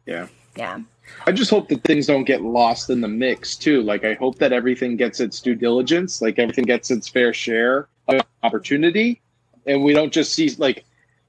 [0.06, 0.28] Yeah.
[0.56, 0.80] Yeah.
[1.26, 3.82] I just hope that things don't get lost in the mix too.
[3.82, 7.88] Like I hope that everything gets its due diligence, like everything gets its fair share
[8.08, 9.20] of opportunity,
[9.66, 10.84] and we don't just see like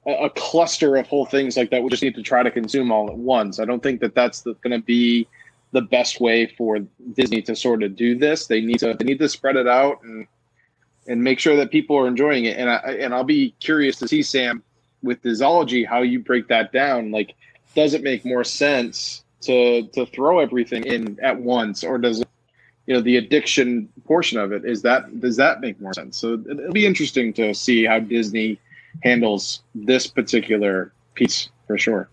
[0.05, 1.83] a, a cluster of whole things like that.
[1.83, 3.59] We just need to try to consume all at once.
[3.59, 5.27] I don't think that that's going to be
[5.71, 6.79] the best way for
[7.13, 8.47] Disney to sort of do this.
[8.47, 10.27] They need to they need to spread it out and
[11.07, 12.57] and make sure that people are enjoying it.
[12.57, 14.63] And I and I'll be curious to see Sam
[15.03, 17.11] with Disology how you break that down.
[17.11, 17.35] Like,
[17.75, 22.27] does it make more sense to to throw everything in at once, or does it,
[22.87, 26.17] you know the addiction portion of it is that does that make more sense?
[26.17, 28.57] So it- it'll be interesting to see how Disney
[29.03, 32.09] handles this particular piece for sure.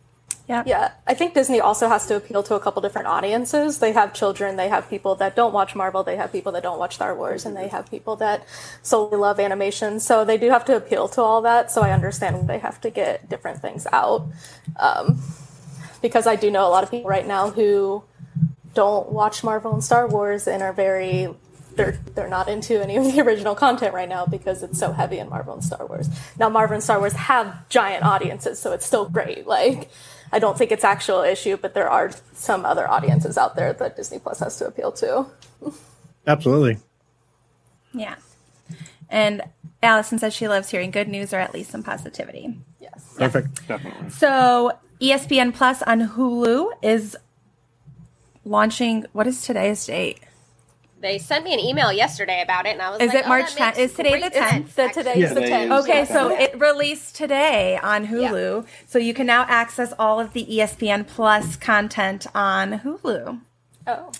[0.50, 0.92] Yeah, Yeah.
[1.06, 3.78] I think Disney also has to appeal to a couple different audiences.
[3.78, 6.78] They have children, they have people that don't watch Marvel, they have people that don't
[6.78, 8.44] watch Star Wars, and they have people that
[8.82, 10.00] solely love animation.
[10.00, 11.70] So they do have to appeal to all that.
[11.70, 14.26] So I understand they have to get different things out.
[14.76, 15.22] Um,
[16.02, 18.02] because I do know a lot of people right now who
[18.74, 21.28] don't watch Marvel and Star Wars and are very
[21.74, 25.18] they're they're not into any of the original content right now because it's so heavy
[25.18, 26.08] in Marvel and Star Wars.
[26.38, 29.46] Now Marvel and Star Wars have giant audiences, so it's still great.
[29.46, 29.90] Like
[30.32, 33.96] I don't think it's actual issue, but there are some other audiences out there that
[33.96, 35.26] Disney Plus has to appeal to.
[36.26, 36.78] Absolutely.
[37.92, 38.16] Yeah.
[39.08, 39.42] And
[39.82, 42.56] Allison says she loves hearing good news or at least some positivity.
[42.80, 43.14] Yes.
[43.16, 43.66] Perfect.
[43.66, 44.10] Definitely.
[44.10, 47.16] So ESPN Plus on Hulu is
[48.44, 49.06] launching.
[49.12, 50.20] What is today's date?
[51.00, 53.26] They sent me an email yesterday about it, and I was like, Is like, it
[53.26, 53.60] oh, March 10th?
[53.60, 54.32] makes Is today the 10th?
[54.32, 55.02] sense, The actually.
[55.02, 55.80] today's Yeah, the they 10th.
[55.82, 56.12] Okay, Okay.
[56.12, 58.66] so it released today on Hulu.
[58.86, 63.40] So you can now access all of the ESPN Plus content on Hulu.
[63.86, 64.12] Oh.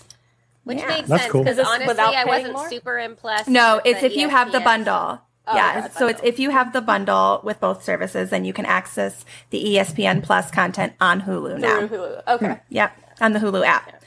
[0.63, 0.87] Which Yeah.
[0.87, 2.69] makes That's sense because Is this honestly, I wasn't more?
[2.69, 3.47] super impressed.
[3.47, 5.21] No, with it's the if you have the bundle.
[5.47, 8.53] Oh, yeah, yeah, so it's if you have the bundle with both services, then you
[8.53, 11.87] can access the ESPN Plus content on Hulu now.
[11.87, 12.21] Through Hulu.
[12.27, 12.59] Okay.
[12.69, 14.03] Yep, on the Hulu app.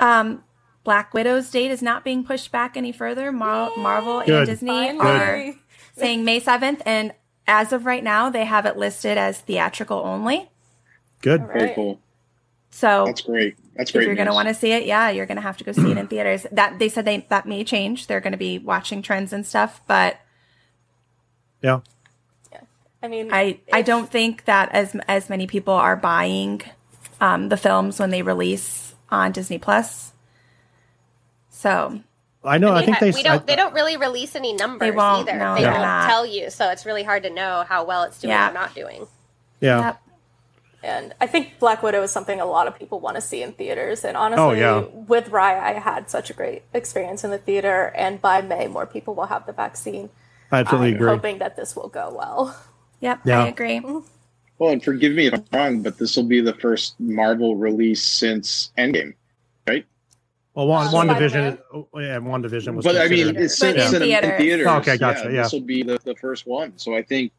[0.00, 0.44] Um,
[0.86, 3.32] Black Widow's date is not being pushed back any further.
[3.32, 4.30] Mar- Marvel Good.
[4.38, 5.50] and Disney Finally.
[5.50, 5.54] are
[5.96, 7.12] saying May 7th, and
[7.46, 10.48] as of right now, they have it listed as theatrical only.
[11.22, 11.40] Good.
[11.40, 12.00] All Very cool.
[12.70, 13.56] So That's great.
[13.74, 14.02] That's great.
[14.02, 14.06] if great.
[14.06, 15.90] you're going to want to see it, yeah, you're going to have to go see
[15.90, 16.46] it in theaters.
[16.52, 18.06] That they said they that may change.
[18.06, 20.18] They're going to be watching trends and stuff, but
[21.62, 21.80] Yeah.
[23.02, 26.62] I mean, I I don't think that as as many people are buying
[27.20, 30.12] um, the films when they release on Disney Plus.
[31.56, 32.00] So
[32.44, 32.72] I know.
[32.72, 33.10] I, We think ha- they.
[33.12, 33.42] we don't.
[33.42, 35.38] I- they don't really release any numbers They won't, either.
[35.38, 38.20] no, they they're won't tell you, so it's really hard to know how well it's
[38.20, 38.50] doing Yeah.
[38.50, 39.06] or not doing.
[39.60, 39.80] yeah.
[39.86, 40.02] yep.
[40.82, 43.52] And I think Black Widow is something a lot of people want to see in
[43.54, 44.04] theaters.
[44.04, 44.80] And honestly, Oh, yeah.
[45.08, 47.90] with Raya, I had such a great experience in the theater.
[47.96, 50.10] And by May, more people will have the vaccine.
[50.52, 51.08] I absolutely I'm agree.
[51.08, 52.56] hoping that this will go well.
[53.00, 53.42] Yep, Yeah.
[53.44, 53.80] I agree.
[53.80, 54.06] Mm-hmm.
[54.58, 58.02] Well, and forgive me if I'm wrong, but this will be the first Marvel release
[58.04, 59.16] since Endgame, right?
[60.56, 61.58] Well, one Uh, WandaVision.
[61.74, 62.84] Oh, yeah, WandaVision was.
[62.84, 64.38] But I mean, it's But since in in, in theaters.
[64.40, 64.66] theaters.
[64.66, 65.42] Okay, gotcha, yeah.
[65.42, 66.78] This will be the, the first one.
[66.78, 67.30] So I think,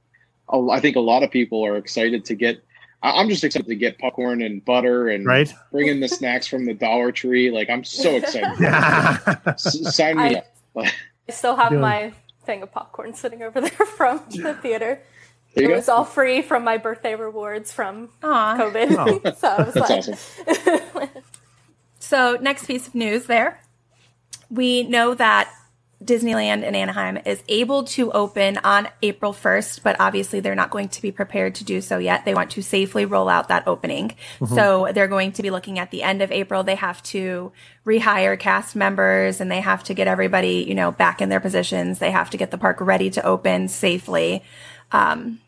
[0.49, 2.63] I think a lot of people are excited to get.
[3.01, 5.51] I- I'm just excited to get popcorn and butter and right.
[5.71, 7.49] bring in the snacks from the Dollar Tree.
[7.51, 8.49] Like I'm so excited.
[8.60, 9.17] Yeah.
[9.47, 10.45] S- sign me I- up.
[10.77, 10.91] I
[11.32, 12.13] still have Doing- my
[12.45, 15.01] thing of popcorn sitting over there from the theater.
[15.56, 18.58] It you was all free from my birthday rewards from Aw.
[18.60, 19.36] COVID.
[19.38, 21.23] so I was That's like, awesome.
[22.08, 23.60] So, next piece of news there.
[24.50, 25.52] We know that
[26.02, 30.88] Disneyland in Anaheim is able to open on April 1st, but obviously they're not going
[30.88, 32.24] to be prepared to do so yet.
[32.24, 34.15] They want to safely roll out that opening.
[34.56, 36.63] So, they're going to be looking at the end of April.
[36.63, 37.52] They have to
[37.86, 42.00] rehire cast members and they have to get everybody, you know, back in their positions.
[42.00, 44.46] They have to get the park ready to open safely.
[44.93, 45.41] Um,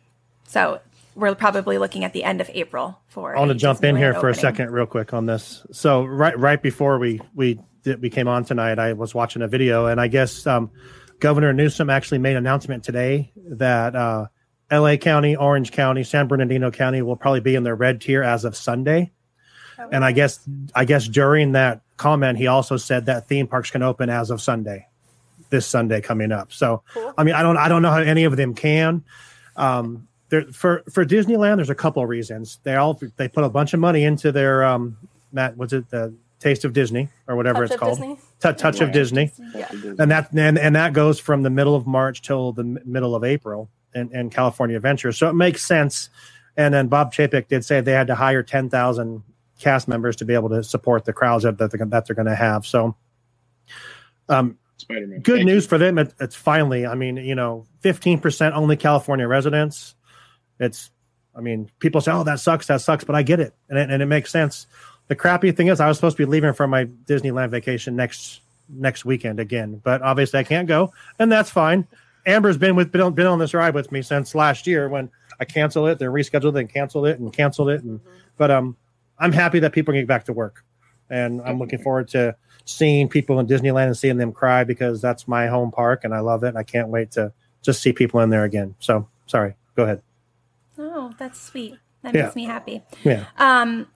[0.46, 0.80] so,
[1.14, 3.36] we're probably looking at the end of April for.
[3.36, 5.64] I want to jump in here for a second, real quick, on this.
[5.72, 9.48] So right right before we we did, we came on tonight, I was watching a
[9.48, 10.70] video, and I guess um,
[11.18, 14.26] Governor Newsom actually made an announcement today that uh,
[14.70, 14.98] L.A.
[14.98, 18.56] County, Orange County, San Bernardino County will probably be in their red tier as of
[18.56, 19.12] Sunday.
[19.90, 23.82] And I guess I guess during that comment, he also said that theme parks can
[23.82, 24.86] open as of Sunday,
[25.48, 26.52] this Sunday coming up.
[26.52, 27.14] So Cool.
[27.16, 29.04] I mean, I don't I don't know how any of them can.
[29.56, 32.58] Um, there for for Disneyland, there's a couple of reasons.
[32.62, 34.96] They all they put a bunch of money into their um,
[35.32, 38.18] Matt, what's it the Taste of Disney or whatever Touch it's called, Disney?
[38.40, 39.68] Tou- Touch of Disney, Yeah.
[39.98, 43.24] and that and, and that goes from the middle of March till the middle of
[43.24, 45.12] April in, in California Adventure.
[45.12, 46.08] So it makes sense.
[46.56, 49.22] And then Bob Chapek did say they had to hire ten thousand
[49.58, 52.26] cast members to be able to support the crowds that that they're, that they're going
[52.26, 52.64] to have.
[52.66, 52.96] So.
[54.28, 55.20] Um, Spider-Man.
[55.20, 55.98] good Thank news for them.
[55.98, 59.94] It, it's finally, I mean, you know, 15% only California residents.
[60.60, 60.90] It's,
[61.34, 63.54] I mean, people say, oh, that sucks, that sucks, but I get it.
[63.68, 64.66] And it, and it makes sense.
[65.08, 68.40] The crappy thing is, I was supposed to be leaving for my Disneyland vacation next
[68.72, 71.88] next weekend again, but obviously I can't go, and that's fine.
[72.24, 75.10] Amber's been with been on, been on this ride with me since last year when
[75.40, 77.98] I canceled it, then rescheduled it, and canceled it, and canceled it, and
[78.36, 78.76] but um,
[79.18, 80.64] I'm happy that people are getting back to work,
[81.08, 85.26] and I'm looking forward to seeing people in Disneyland and seeing them cry because that's
[85.26, 86.48] my home park and I love it.
[86.48, 88.74] And I can't wait to just see people in there again.
[88.78, 90.02] So sorry, go ahead.
[90.82, 91.78] Oh, that's sweet.
[92.02, 92.22] That Yeah.
[92.24, 92.82] makes me happy.
[93.04, 93.26] Yeah.
[93.38, 93.86] Um,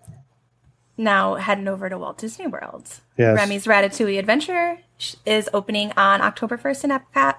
[0.98, 3.00] now heading over to Walt Disney World.
[3.16, 3.36] Yes.
[3.36, 4.78] Remy's Ratatouille Adventure
[5.24, 7.36] is opening on October 1st in Epcot.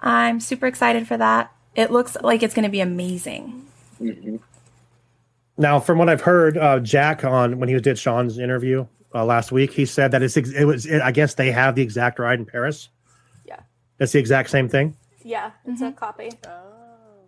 [0.00, 1.52] I'm super excited for that.
[1.74, 3.66] It looks like it's going to be amazing.
[4.00, 4.40] Mhm.
[5.58, 9.52] Now, from what I've heard, uh, Jack on when he did Sean's interview uh, last
[9.52, 10.86] week, he said that it's ex- it was.
[10.86, 12.88] It, I guess they have the exact ride in Paris.
[13.44, 13.60] Yeah.
[13.98, 14.96] It's the exact same thing.
[15.22, 16.30] Yeah, it's a copy.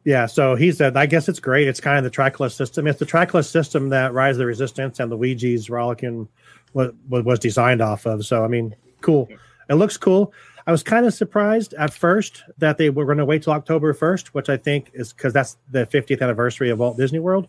[0.04, 0.26] Yeah.
[0.26, 1.68] So he said, I guess it's great.
[1.68, 2.86] It's kind of the trackless system.
[2.86, 6.28] It's the trackless system that Rise of the Resistance and Luigi's Rollicking
[6.72, 8.26] was, was designed off of.
[8.26, 9.28] So I mean, cool.
[9.68, 10.32] it looks cool.
[10.66, 13.92] I was kind of surprised at first that they were going to wait till October
[13.92, 17.48] 1st, which I think is because that's the 50th anniversary of Walt Disney World.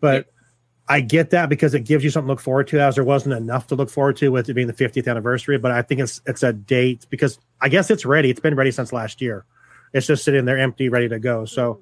[0.00, 0.28] But
[0.88, 3.34] I get that because it gives you something to look forward to, as there wasn't
[3.34, 5.58] enough to look forward to with it being the 50th anniversary.
[5.58, 8.30] But I think it's it's a date because I guess it's ready.
[8.30, 9.44] It's been ready since last year.
[9.92, 11.44] It's just sitting there empty, ready to go.
[11.44, 11.80] So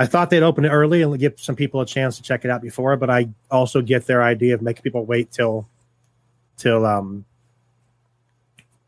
[0.00, 2.50] I thought they'd open it early and give some people a chance to check it
[2.50, 2.96] out before.
[2.96, 5.68] But I also get their idea of making people wait till
[6.56, 7.26] till um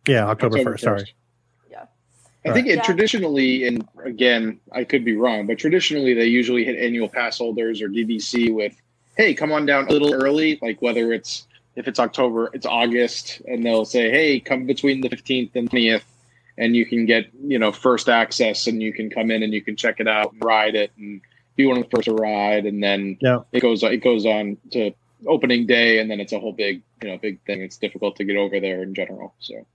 [0.09, 0.85] yeah October October first.
[0.85, 1.15] Sorry.
[1.71, 1.85] Yeah.
[2.47, 2.83] I think it Yeah.
[2.83, 7.83] traditionally, and again, I could be wrong, but traditionally they usually hit annual pass holders
[7.83, 8.75] or DVC with,
[9.15, 11.47] "Hey, come on down a little early." Like whether it's
[11.77, 16.07] if it's October, it's August, and they'll say, "Hey, come between the fifteenth and twentieth,
[16.59, 19.63] and you can get you know first access, and you can come in and you
[19.63, 21.21] can check it out, and ride it, and
[21.57, 23.41] be one of the first to ride, and then Yeah.
[23.53, 24.93] it goes it goes on to
[25.27, 27.61] opening day, and then it's a whole big you know big thing.
[27.63, 29.35] It's difficult to get over there in general.
[29.39, 29.67] So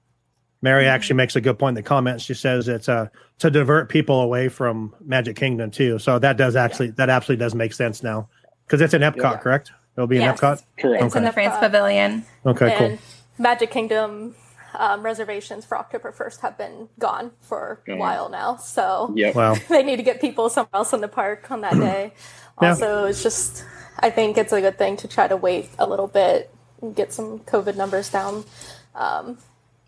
[0.62, 2.24] Mary actually makes a good point in the comments.
[2.24, 3.08] She says it's uh,
[3.40, 6.00] to divert people away from Magic Kingdom too.
[6.00, 8.28] So that does actually that absolutely does make sense now
[8.66, 9.38] because it's in Epcot, Yeah.
[9.38, 9.72] correct?
[9.96, 10.40] It'll be in Yes.
[10.40, 10.64] Epcot.
[10.80, 11.04] correct.
[11.06, 12.24] It's in the France Pavilion.
[12.46, 12.98] Okay, cool.
[13.40, 14.36] Magic Kingdom
[14.78, 18.56] um, reservations for October 1st have been gone for a while now.
[18.58, 19.36] So Yep.
[19.36, 19.56] Wow.
[19.70, 22.14] they need to get people somewhere else in the park on that day.
[22.62, 22.70] Yeah.
[22.70, 23.66] Also, it's just,
[24.00, 26.50] I think it's a good thing to try to wait a little bit
[26.82, 28.46] and get some COVID numbers down.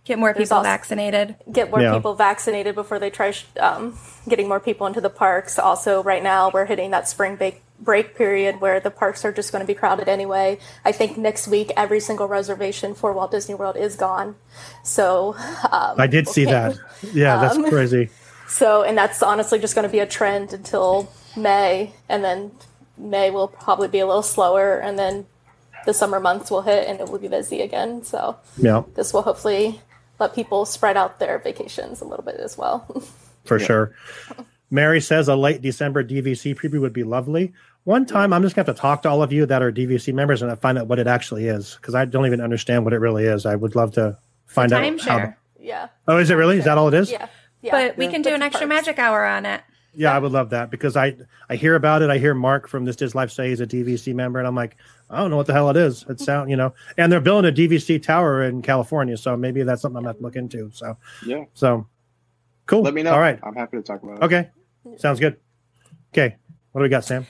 [0.05, 1.35] Get more people also- vaccinated.
[1.51, 1.93] Get more Yeah.
[1.93, 3.97] people vaccinated before they try sh- um,
[4.27, 5.59] getting more people into the parks.
[5.59, 9.51] Also, right now, we're hitting that spring break, break period where the parks are just
[9.51, 10.59] going to be crowded anyway.
[10.83, 14.35] I think next week, every single reservation for Walt Disney World is gone.
[14.83, 15.35] So,
[15.71, 16.77] um, I did see that.
[17.13, 18.09] Yeah, that's Um, crazy.
[18.47, 22.51] So, and that's honestly just going to be a trend until May, and then
[22.97, 25.25] May will probably be a little slower, and then
[25.85, 28.03] the summer months will hit and it will be busy again.
[28.03, 29.81] So, Yeah, this will hopefully
[30.19, 32.85] let people spread out their vacations a little bit as well.
[33.45, 33.95] for sure.
[34.71, 37.53] Mary says a late December DVC preview would be lovely.
[37.85, 39.71] One time, I'm just going to have to talk to all of you that are
[39.71, 42.93] DVC members and find out what it actually is because I don't even understand what
[42.93, 43.45] it really is.
[43.45, 44.83] I would love to find out.
[44.83, 45.35] how- Timeshare.
[45.59, 45.87] yeah.
[46.07, 46.57] Oh, is it really?
[46.59, 47.11] Is that all it is?
[47.11, 47.27] Yeah.
[47.61, 47.71] Yeah.
[47.71, 48.11] But we Yeah.
[48.11, 48.85] can do With an extra parks.
[48.87, 49.61] magic hour on it.
[49.93, 51.15] Yeah, I would love that because I
[51.49, 52.09] I hear about it.
[52.11, 54.77] I hear Mark from This Is Life say he's a DVC member, and I'm like,
[55.09, 56.05] I don't know what the hell it is.
[56.07, 59.81] It sound you know, and they're building a DVC tower in California, so maybe that's
[59.81, 60.69] something I'm gonna have to look into.
[60.73, 61.45] So Yeah.
[61.55, 61.87] so
[62.67, 62.83] cool.
[62.83, 63.13] Let me know.
[63.13, 63.39] All right.
[63.41, 64.23] I'm happy to talk about it.
[64.25, 64.49] Okay.
[64.97, 65.37] Sounds good.
[66.13, 66.35] Okay.
[66.71, 67.25] What do we got, Sam?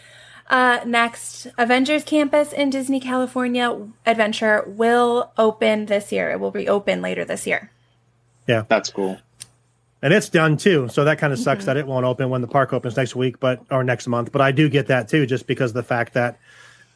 [0.49, 6.31] Uh, next, Avengers Campus in Disney California Adventure will open this year.
[6.31, 7.71] It will reopen later this year.
[8.47, 9.19] Yeah, that's cool.
[10.01, 10.87] And it's done too.
[10.89, 13.39] So that kind of sucks that it won't open when the park opens next week,
[13.39, 14.31] but or next month.
[14.31, 16.39] But I do get that too, just because of the fact that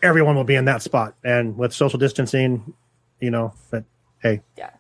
[0.02, 1.14] everyone will be in that spot.
[1.24, 2.74] And with social distancing,
[3.20, 3.84] you know, but
[4.20, 4.72] hey, Yeah.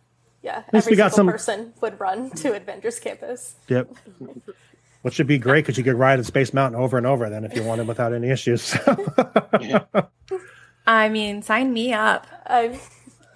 [0.41, 0.63] Yeah.
[0.73, 3.55] least Every we got single some- person would run to Avengers Campus.
[3.67, 3.89] Yep.
[5.03, 7.43] Which should be great because you could ride at Space Mountain over and over then
[7.45, 8.75] if you wanted without any issues.
[10.87, 12.25] I mean, sign me up.
[12.45, 12.79] I,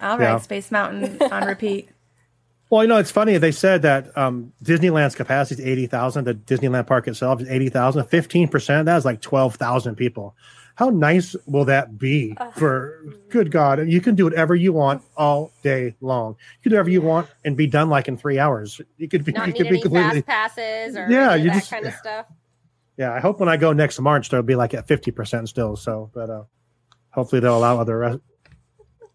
[0.00, 0.32] I'll Yeah.
[0.32, 1.88] ride Space Mountain on repeat.
[2.70, 3.36] well, you know, it's funny.
[3.38, 6.24] They said that um, Disneyland's capacity is 80,000.
[6.24, 8.04] The Disneyland park itself is 80,000.
[8.04, 10.34] 15% of that is like 12,000 people.
[10.78, 13.88] How nice will that be for good God?
[13.88, 16.36] You can do whatever you want all day long.
[16.38, 18.80] You can do whatever you want and be done like in three hours.
[18.96, 21.70] You could be, Not you could be completely, fast passes or Yeah, you that just-
[21.72, 22.26] kind of stuff.
[22.96, 25.74] Yeah, I hope when I go next March, they'll be like at fifty percent still.
[25.74, 26.44] So, but uh,
[27.10, 27.98] hopefully they'll allow other.
[27.98, 28.18] Res-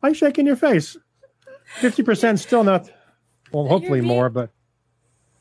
[0.02, 0.97] Why you shaking your face?
[1.80, 2.89] Fifty percent still not.
[3.54, 4.49] Well, hopefully being- more, but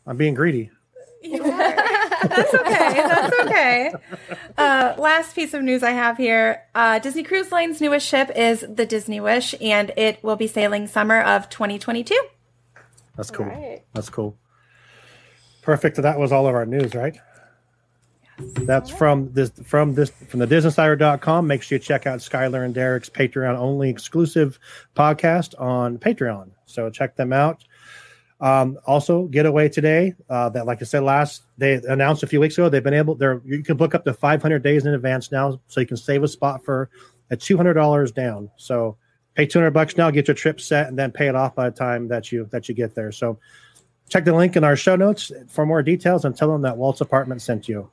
[0.06, 0.70] I'm being greedy.
[1.22, 1.81] You are.
[2.28, 2.94] That's okay.
[2.94, 3.92] That's okay.
[4.56, 8.64] Uh, last piece of news I have here uh, Disney Cruise Line's newest ship is
[8.68, 12.18] the Disney Wish, and it will be sailing summer of 2022.
[13.16, 13.46] That's cool.
[13.46, 13.82] Right.
[13.94, 14.36] That's cool.
[15.62, 15.96] Perfect.
[15.96, 17.16] That was all of our news, right?
[18.38, 21.46] That's from this from this from the DisneySider.com.
[21.46, 24.58] Make sure you check out Skylar and Derek's Patreon only exclusive
[24.96, 26.50] podcast on Patreon.
[26.66, 27.64] So check them out.
[28.42, 30.14] Um, also, Getaway today.
[30.28, 32.68] Uh, that, like I said last, they announced a few weeks ago.
[32.68, 33.14] They've been able.
[33.14, 36.24] They're you can book up to 500 days in advance now, so you can save
[36.24, 36.90] a spot for
[37.30, 38.50] at $200 down.
[38.56, 38.96] So
[39.36, 41.76] pay 200 bucks now, get your trip set, and then pay it off by the
[41.76, 43.12] time that you that you get there.
[43.12, 43.38] So
[44.08, 47.00] check the link in our show notes for more details and tell them that Walt's
[47.00, 47.88] apartment sent you.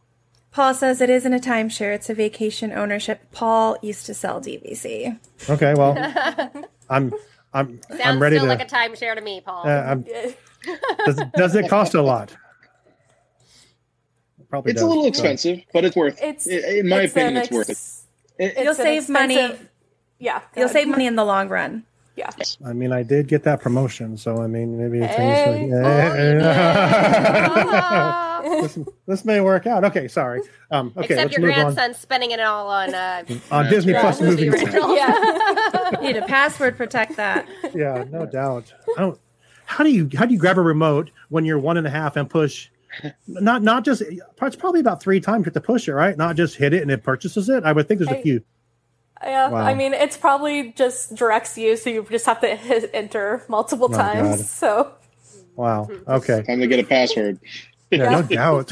[0.51, 3.21] Paul says it isn't a timeshare, it's a vacation ownership.
[3.31, 5.19] Paul used to sell DVC.
[5.47, 5.95] Okay, well,
[6.89, 7.13] I'm
[7.53, 8.49] I'm Sounds I'm ready still to.
[8.55, 9.67] like a timeshare to me, Paul.
[9.67, 10.31] uh, I'm, Yeah.
[11.05, 12.35] does, it- does it cost a lot?
[14.49, 16.17] Probably It's does, a little expensive, but it's worth.
[16.21, 17.77] It's i- in my it's opinion, an it's worth it.
[18.43, 19.53] It- it's You'll save money.
[20.17, 20.41] Yeah.
[20.55, 20.73] You'll ahead.
[20.73, 21.83] save money in the long run.
[22.15, 22.29] Yeah.
[22.65, 25.69] I mean, I did get that promotion, so I mean, maybe it's Hey.
[28.61, 29.83] this, this may work out.
[29.85, 30.41] Okay, sorry.
[30.71, 31.73] Um, okay, Except let's your move on.
[31.73, 34.63] grandson's spending it all on uh, On Disney yeah, Plus movie movies.
[34.63, 34.97] rentals.
[34.97, 35.91] Yeah.
[36.01, 37.47] Need a password protect that.
[37.73, 38.73] yeah, no doubt.
[38.97, 39.19] I don't.
[39.69, 42.15] How do you how do you grab a remote when you're one and a half
[42.15, 42.69] and push?
[43.27, 46.17] Not not just it's probably about three times you have to push it, right?
[46.17, 47.63] Not just hit it and it purchases it.
[47.63, 48.41] I would think there's a I- few.
[49.21, 49.59] Yeah, Wow.
[49.59, 53.89] I mean, it's probably just directs you, so you just have to hit enter multiple
[53.93, 54.37] Oh, times.
[54.37, 54.45] God.
[54.45, 54.93] So,
[55.55, 55.87] Wow.
[56.07, 56.41] Okay.
[56.47, 57.37] Time to get a password.
[57.91, 58.71] Yeah, no doubt.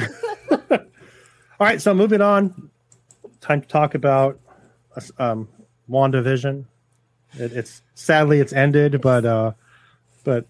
[0.72, 0.80] All
[1.60, 2.72] right, so moving on.
[3.40, 4.40] Time to talk about
[5.20, 5.48] um,
[5.90, 6.66] WandaVision.
[7.34, 9.52] It, it's sadly it's ended, but uh,
[10.24, 10.48] but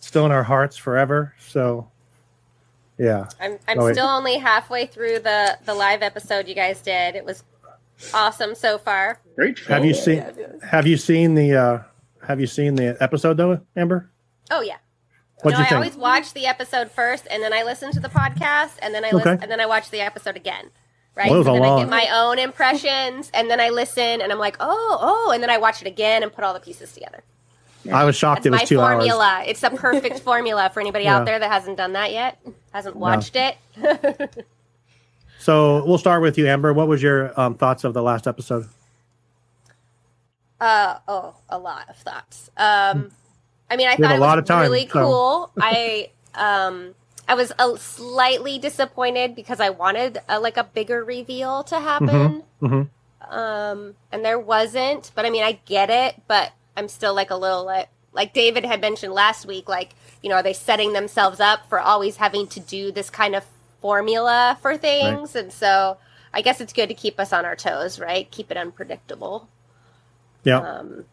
[0.00, 1.34] still in our hearts forever.
[1.38, 1.88] So,
[2.98, 3.28] yeah.
[3.40, 3.94] I'm, I'm wait.
[3.94, 7.14] still only halfway through the, the live episode you guys did.
[7.14, 7.44] It was
[8.12, 9.20] awesome so far.
[9.36, 9.58] Great.
[9.60, 10.04] Have you film.
[10.04, 10.66] seen yeah, yeah.
[10.68, 11.82] Have you seen the uh,
[12.26, 14.10] Have you seen the episode though, Amber?
[14.50, 14.76] Oh yeah.
[15.42, 15.76] What'd no, you I think?
[15.76, 19.08] always watch the episode first, and then I listen to the podcast, and then I
[19.08, 19.16] Okay.
[19.16, 20.70] listen, and then I watch the episode again.
[21.16, 23.58] Right, Well, it was so a then I long- get my own impressions, and then
[23.58, 26.44] I listen, and I'm like, oh, oh, and then I watch it again and put
[26.44, 27.22] all the pieces together.
[27.92, 28.94] I was shocked That's it was my two hours.
[29.06, 29.44] formula.
[29.46, 31.18] It's a perfect formula for anybody Yeah.
[31.18, 32.38] out there that hasn't done that yet,
[32.72, 33.56] hasn't watched it.
[35.42, 36.74] So we'll start with you, Amber.
[36.74, 38.68] What was your um, thoughts of the last episode?
[40.60, 42.50] Uh oh, a lot of thoughts.
[42.58, 43.10] Um,
[43.70, 45.52] I mean, I We thought a it lot was of time, really so- cool.
[45.60, 46.94] I um,
[47.26, 52.42] I was a slightly disappointed because I wanted a, like a bigger reveal to happen.
[52.60, 52.88] Mhm.
[53.30, 55.10] Um, and there wasn't.
[55.14, 56.16] But I mean, I get it.
[56.28, 59.68] But I'm still like a little like like David had mentioned last week.
[59.68, 59.90] Like,
[60.22, 63.44] you know, are they setting themselves up for always having to do this kind of
[63.80, 65.34] formula for things?
[65.36, 65.98] And so.
[66.32, 68.30] I guess it's good to keep us on our toes, right?
[68.30, 69.48] Keep it unpredictable.
[70.44, 70.60] Yeah.
[70.60, 71.04] Um,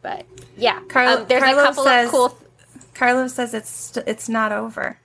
[0.00, 0.24] but
[0.56, 2.28] yeah, Carlo- um, there's Carlos a couple says- of cool.
[2.30, 2.40] Th-
[2.94, 4.98] Carlos says it's st- it's not over.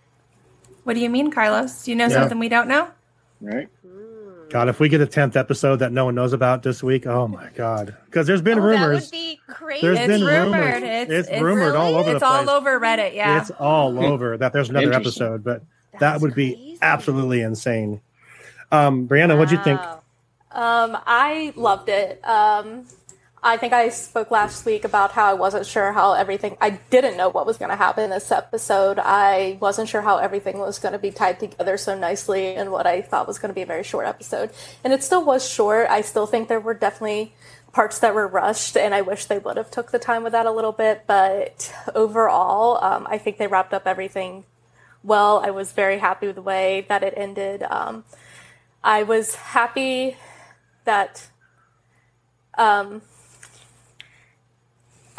[0.86, 1.84] What do you mean, Carlos?
[1.84, 2.14] Do you know Yeah.
[2.14, 2.88] something we don't know?
[3.42, 3.68] Right.
[4.52, 7.28] God, if we get a tenth episode that no one knows about this week, oh
[7.28, 7.96] my god!
[8.06, 9.06] Because there's been oh, that rumors.
[9.06, 9.82] would be crazy.
[9.82, 10.74] There's It's been rumored.
[10.84, 11.10] rumors.
[11.10, 12.50] It's, It's rumored all over the It's all place.
[12.50, 13.16] over Reddit.
[13.16, 13.40] Yeah.
[13.40, 15.64] It's all over that there's another episode, but
[16.00, 16.78] that would be crazy.
[16.82, 18.02] absolutely insane.
[18.74, 19.80] Um, Brianna, what'd you think?
[20.52, 22.20] Um, I loved it.
[22.28, 22.86] Um,
[23.44, 26.58] I think I spoke last week about how I wasn't sure how everything.
[26.62, 29.00] I didn't know what was going to happen in this episode.
[29.00, 32.86] I wasn't sure how everything was going to be tied together so nicely in what
[32.86, 34.52] I thought was going to be a very short episode.
[34.84, 35.90] And it still was short.
[35.90, 37.34] I still think there were definitely
[37.74, 40.46] parts that were rushed, and I wish they would have took the time with that
[40.46, 41.06] a little bit.
[41.08, 44.46] But overall, um, I think they wrapped up everything
[45.04, 45.42] well.
[45.44, 47.64] I was very happy with the way that it ended.
[47.64, 48.04] Um,
[48.84, 50.18] I was happy
[50.86, 51.28] that
[52.58, 53.02] um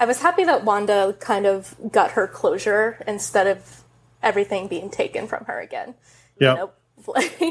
[0.03, 3.85] I was happy that Wanda kind of got her closure instead of
[4.21, 5.95] everything being taken from her again.
[6.41, 6.71] Yeah, You know,
[7.07, 7.51] like, Yeah,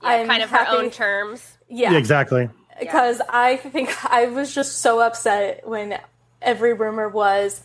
[0.00, 1.58] I'm kind of her happy- own terms.
[1.68, 2.48] Yeah, Yeah, exactly.
[2.78, 5.98] because I think I was just so upset when
[6.40, 7.62] every rumor was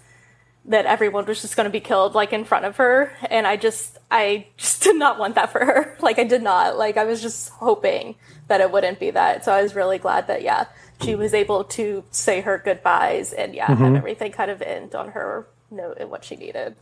[0.66, 3.56] that everyone was just going to be killed like in front of her and I
[3.56, 5.96] just I just did not want that for her.
[6.02, 6.78] Like I did not.
[6.78, 8.16] Like I was just hoping
[8.50, 9.46] that it wouldn't be that.
[9.46, 10.66] So I was really glad that yeah,
[11.02, 13.84] she was able to say her goodbyes and yeah, Mm-hmm.
[13.84, 16.76] have everything kind of end on her note and what she needed.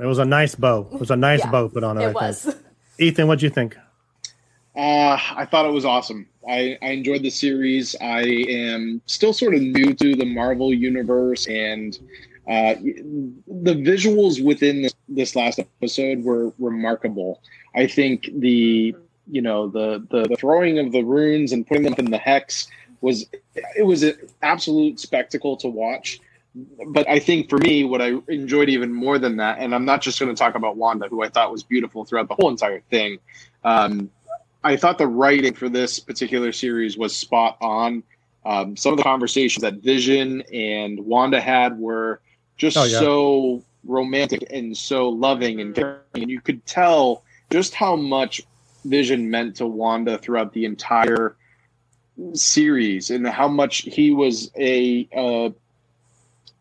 [0.00, 0.88] It was a nice bow.
[0.92, 2.00] It was a nice Yeah, bow put on it.
[2.00, 2.20] I It think.
[2.20, 2.56] was.
[2.98, 3.76] Ethan, what'd you think?
[4.76, 6.26] Uh, I thought it was awesome.
[6.48, 7.94] I, I enjoyed the series.
[8.00, 11.96] I am still sort of new to the Marvel universe, and
[12.48, 17.40] uh, the visuals within this, this last episode were remarkable.
[17.76, 18.94] I think the
[19.30, 22.66] you know the, the the throwing of the runes and putting them in the hex
[23.04, 23.26] was
[23.76, 26.18] it was an absolute spectacle to watch.
[26.86, 30.00] But I think for me, what I enjoyed even more than that, and I'm not
[30.00, 32.80] just going to talk about Wanda, who I thought was beautiful throughout the whole entire
[32.90, 33.18] thing.
[33.64, 34.10] Um,
[34.62, 38.02] I thought the writing for this particular series was spot on.
[38.46, 42.20] Um, some of the conversations that Vision and Wanda had were
[42.56, 43.00] just Oh, yeah.
[43.00, 48.42] so romantic and so loving and caring, and you could tell just how much
[48.84, 51.36] Vision meant to Wanda throughout the entire
[52.34, 55.50] series, and how much he was a uh,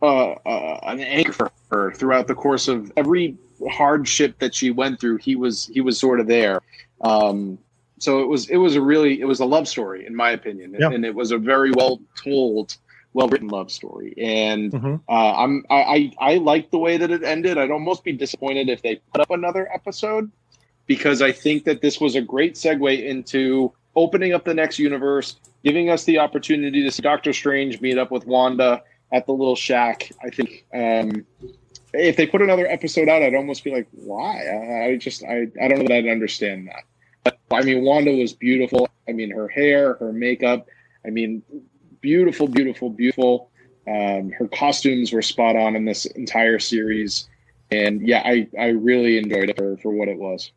[0.01, 3.37] uh, uh, an anchor for her throughout the course of every
[3.69, 5.17] hardship that she went through.
[5.17, 6.59] He was he was sort of there.
[7.01, 7.57] Um,
[7.99, 10.75] so it was it was a really it was a love story in my opinion,
[10.77, 10.89] Yeah.
[10.91, 12.75] and it was a very well told,
[13.13, 14.13] well written love story.
[14.17, 15.01] And Mhm.
[15.07, 17.57] uh, I'm I, I I like the way that it ended.
[17.57, 20.29] I'd almost be disappointed if they put up another episode
[20.85, 25.35] because I think that this was a great segue into opening up the next universe,
[25.63, 28.83] giving us the opportunity to see Doctor Strange meet up with Wanda.
[29.13, 30.11] at the little shack.
[30.21, 31.25] I think um,
[31.93, 34.43] if they put another episode out, I'd almost be like, why?
[34.43, 36.83] I, I just I, I don't know that I'd understand that.
[37.23, 38.89] But, I mean, Wanda was beautiful.
[39.07, 40.67] I mean, her hair, her makeup.
[41.05, 41.43] I mean,
[42.01, 43.49] beautiful, beautiful, beautiful.
[43.87, 47.27] Um, her costumes were spot on in this entire series,
[47.69, 50.51] and yeah, I I really enjoyed it for for what it was.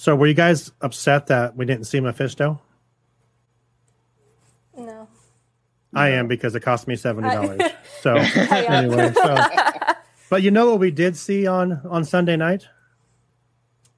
[0.00, 2.58] So, were you guys upset that we didn't see Mephisto?
[4.74, 5.08] No.
[5.94, 7.60] I am because it cost me seventy dollars.
[8.00, 8.14] So,
[8.50, 9.36] anyway, so
[10.30, 12.66] but you know what we did see on on Sunday night?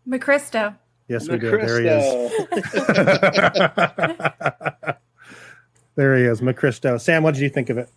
[0.04, 0.76] McChristo.
[1.06, 1.52] Yes, we did.
[1.52, 2.32] There he is.
[5.94, 7.00] there he is, McChristo.
[7.00, 7.88] Sam, what did you think of it?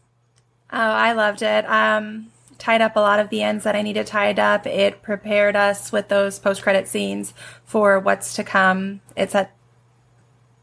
[0.72, 1.66] Oh, I loved it.
[1.68, 2.28] Um,
[2.58, 4.66] tied up a lot of the ends that I needed tied up.
[4.66, 7.34] It prepared us with those post credit scenes
[7.66, 9.02] for what's to come.
[9.16, 9.56] It set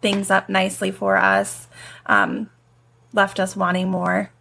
[0.01, 1.69] things up nicely for us.
[2.07, 2.51] Um,
[3.13, 4.33] left us wanting more,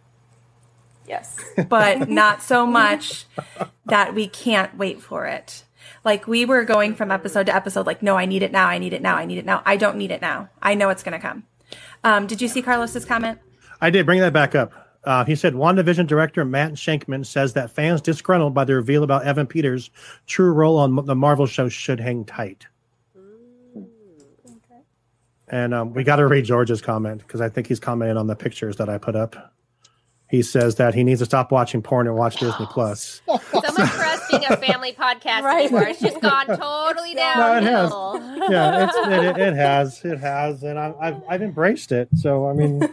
[1.06, 1.36] Yes.
[1.68, 3.26] but not so much
[3.86, 5.64] that we can't wait for it.
[6.04, 8.66] Like we were going from episode to episode, like, no, I need it now.
[8.66, 9.16] I need it now.
[9.16, 9.62] I need it now.
[9.64, 10.48] I don't need it now.
[10.60, 11.44] I know it's going to come.
[12.04, 13.38] Um, did you see Carlos's comment?
[13.80, 14.81] I did bring that back up.
[15.04, 19.24] Uh, he said WandaVision director Matt Shakman says that fans disgruntled by the reveal about
[19.24, 19.90] Evan Peters'
[20.26, 22.66] true role on the Marvel show should hang tight.
[25.48, 28.36] And um, we got to read George's comment because I think he's commenting on the
[28.36, 29.52] pictures that I put up.
[30.30, 33.20] He says that he needs to stop watching porn and watch Disney Plus.
[33.52, 35.64] So much for us being a family podcast Right.
[35.66, 35.82] anymore.
[35.88, 37.90] It's just gone totally No, it has.
[38.50, 42.08] yeah, it's, it, it, it has, it has, and I, I've I've embraced it.
[42.16, 42.80] So I mean,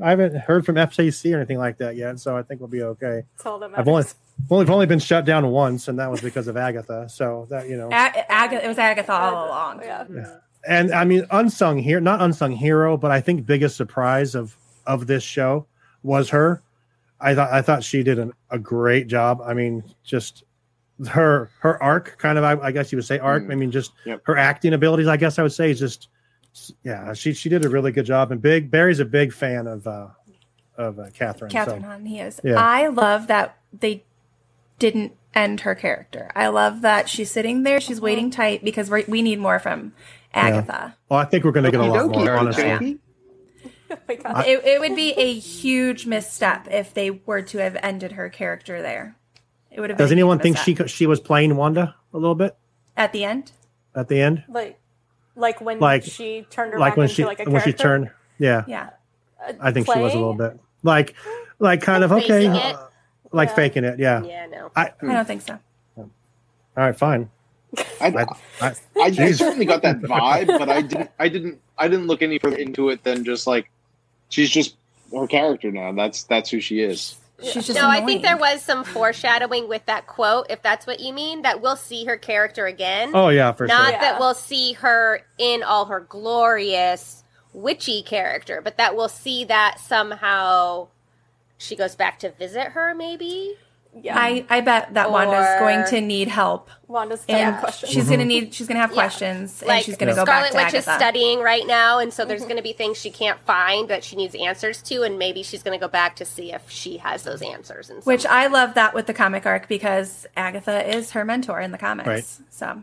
[0.00, 2.18] I haven't heard from FCC or anything like that yet.
[2.20, 3.22] So I think we'll be okay.
[3.36, 4.14] That's all that I've only matters.
[4.50, 7.08] only only been shut down once, and that was because of Agatha.
[7.08, 9.82] So that you know, A- Ag- it was Agatha all along.
[9.84, 10.04] Yeah.
[10.66, 15.06] and I mean, unsung here, not unsung hero, but I think biggest surprise of of
[15.06, 15.66] this show
[16.02, 16.60] was her.
[17.20, 19.40] I thought I thought she did an, a great job.
[19.44, 20.42] I mean, just
[21.08, 22.44] her her arc, kind of.
[22.44, 23.44] I, I guess you would say arc.
[23.44, 23.52] Mm.
[23.52, 24.22] I mean, just Yep.
[24.24, 25.06] her acting abilities.
[25.06, 26.08] I guess I would say is just,
[26.82, 28.30] yeah, she she did a really good job.
[28.32, 30.08] And big Barry's a big fan of uh
[30.76, 31.50] of uh, Kathryn.
[31.50, 31.86] Kathryn so.
[31.86, 32.40] Hahn, he is.
[32.42, 32.54] Yeah.
[32.56, 34.04] I love that they
[34.78, 36.30] didn't end her character.
[36.34, 39.92] I love that she's sitting there, she's waiting tight because we we need more from
[40.32, 40.96] Agatha.
[41.08, 42.30] Well, I think we're going to get a lot Okey-dokey, more.
[42.30, 42.64] Artichoke.
[42.64, 42.98] Honestly,
[43.90, 44.46] Oh my God.
[44.46, 48.82] It, it would be a huge misstep if they were to have ended her character
[48.82, 49.16] there.
[49.70, 49.98] It would have.
[49.98, 50.86] does been a anyone think she misstep.
[50.86, 52.56] co- she was playing Wanda a little bit
[52.96, 53.52] at the end?
[53.94, 54.44] at the end?
[54.48, 54.80] like,
[55.36, 57.72] like when Like- she turned her like back when into she like a when she
[57.72, 58.90] turned yeah Yeah,
[59.60, 61.14] i think she was a little bit like
[61.58, 62.50] like kind of okay it?
[62.54, 62.86] uh,
[63.32, 63.54] like Yeah.
[63.54, 64.70] faking it yeah, Yeah, no.
[64.76, 65.58] i I don't think so.
[65.96, 66.08] all
[66.76, 67.30] right fine
[68.00, 68.22] I, I,
[68.60, 71.10] I, I, I certainly got that vibe, but I didn't.
[71.18, 71.60] I didn't.
[71.76, 73.68] I didn't look any further into it than just like
[74.28, 74.76] she's just
[75.12, 75.90] her character now.
[75.90, 77.16] That's that's who she is.
[77.42, 81.00] She's just No, I think there was some foreshadowing with that quote, if that's what
[81.00, 83.10] you mean, that we'll see her character again.
[83.14, 84.00] oh yeah for Not sure Yeah.
[84.00, 89.78] that we'll see her in all her glorious witchy character, but that we'll see that
[89.80, 90.88] somehow
[91.58, 93.56] she goes back to visit her, maybe.
[94.02, 94.18] Yeah.
[94.18, 97.60] I, I bet that Wanda's going to need help, Wanda's and yeah.
[97.60, 97.88] question.
[97.88, 98.52] she's going to need.
[98.52, 98.94] She's going to have Yeah.
[98.94, 102.00] questions, and she's going to go back to Scarlet to Witch is studying right now,
[102.00, 105.02] and so there's going to be things she can't find that she needs answers to,
[105.02, 107.88] and maybe she's going to go back to see if she has those answers.
[107.90, 111.70] And Which I love that with the comic arc because Agatha is her mentor in
[111.70, 112.06] the comics.
[112.08, 112.24] Right.
[112.50, 112.82] So,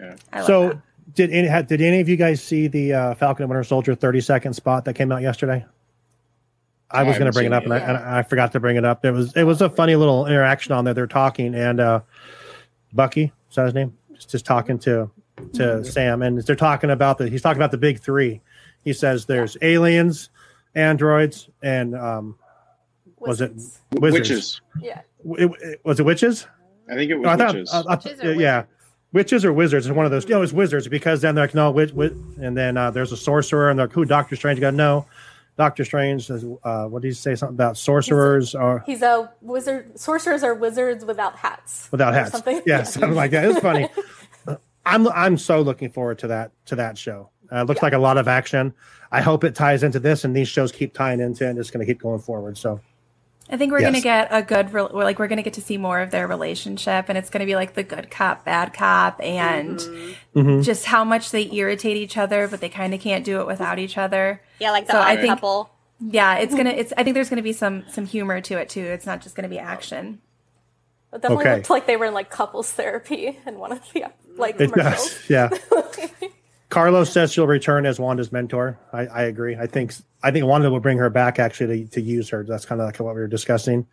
[0.00, 0.16] Yeah.
[0.32, 0.78] I love so that.
[1.14, 4.20] did any did any of you guys see the uh, falcon and winter soldier 30
[4.20, 5.64] second spot that came out yesterday
[6.90, 8.60] i I was going to bring it up it and I, and I forgot to
[8.60, 11.54] bring it up it was it was a funny little interaction on there they're talking
[11.54, 12.00] and uh
[12.92, 15.10] bucky is that his name just, just talking to
[15.54, 18.40] to sam and they're talking about the he's talking about the big three
[18.84, 20.30] he says there's aliens
[20.74, 22.36] androids and um
[23.18, 23.80] was it Wizards.
[24.00, 24.60] wizards Witches.
[24.80, 25.00] Yeah.
[25.26, 26.46] W- it- it- was it witches
[26.90, 27.74] I think it was no, I thought, witches.
[27.74, 28.64] I- I- Witches or yeah,
[29.12, 30.26] witches or wizards is one of those.
[30.26, 33.16] No, it's wizards because then they're like, no, wit, wit, and then uh, there's a
[33.16, 34.06] sorcerer, and they're like, who?
[34.06, 34.58] Doctor Strange.
[34.58, 35.04] Got no.
[35.58, 37.34] Doctor Strange says, uh, what did he say?
[37.34, 39.98] Something about sorcerers or He's a wizard.
[39.98, 41.88] Sorcerers are wizards without hats.
[41.90, 42.30] without hats.
[42.30, 42.62] Something.
[42.64, 43.44] Yeah, something like that.
[43.44, 43.88] It's funny.
[44.86, 47.30] I'm I'm so looking forward to that to that show.
[47.52, 48.72] Uh, it looks like a lot of action.
[49.10, 51.70] I hope it ties into this, and these shows keep tying into it, and it's
[51.70, 52.56] going to keep going forward.
[52.56, 52.80] So
[53.50, 53.86] I think we're Yes.
[53.90, 56.10] going to get a good, re- like, we're going to get to see more of
[56.10, 59.78] their relationship, and it's going to be like the good cop, bad cop, and
[60.36, 60.62] Mhm.
[60.62, 63.78] just how much they irritate each other, but they kind of can't do it without
[63.78, 64.42] each other.
[64.58, 65.70] yeah, like the So I think- couple.
[66.00, 66.70] Yeah, it's gonna.
[66.70, 66.92] It's.
[66.96, 68.84] I think there's gonna be some some humor to it too.
[68.84, 70.20] It's not just gonna be action.
[71.12, 71.54] It definitely Okay.
[71.56, 74.04] looked like they were in like couples therapy in one of the
[74.36, 75.18] like it does.
[75.28, 75.48] Yeah.
[76.70, 78.78] Carlos says she'll return as Wanda's mentor.
[78.92, 79.56] I, I agree.
[79.56, 82.44] I think I think Wanda will bring her back actually to, to use her.
[82.44, 83.86] That's kind of like what we were discussing.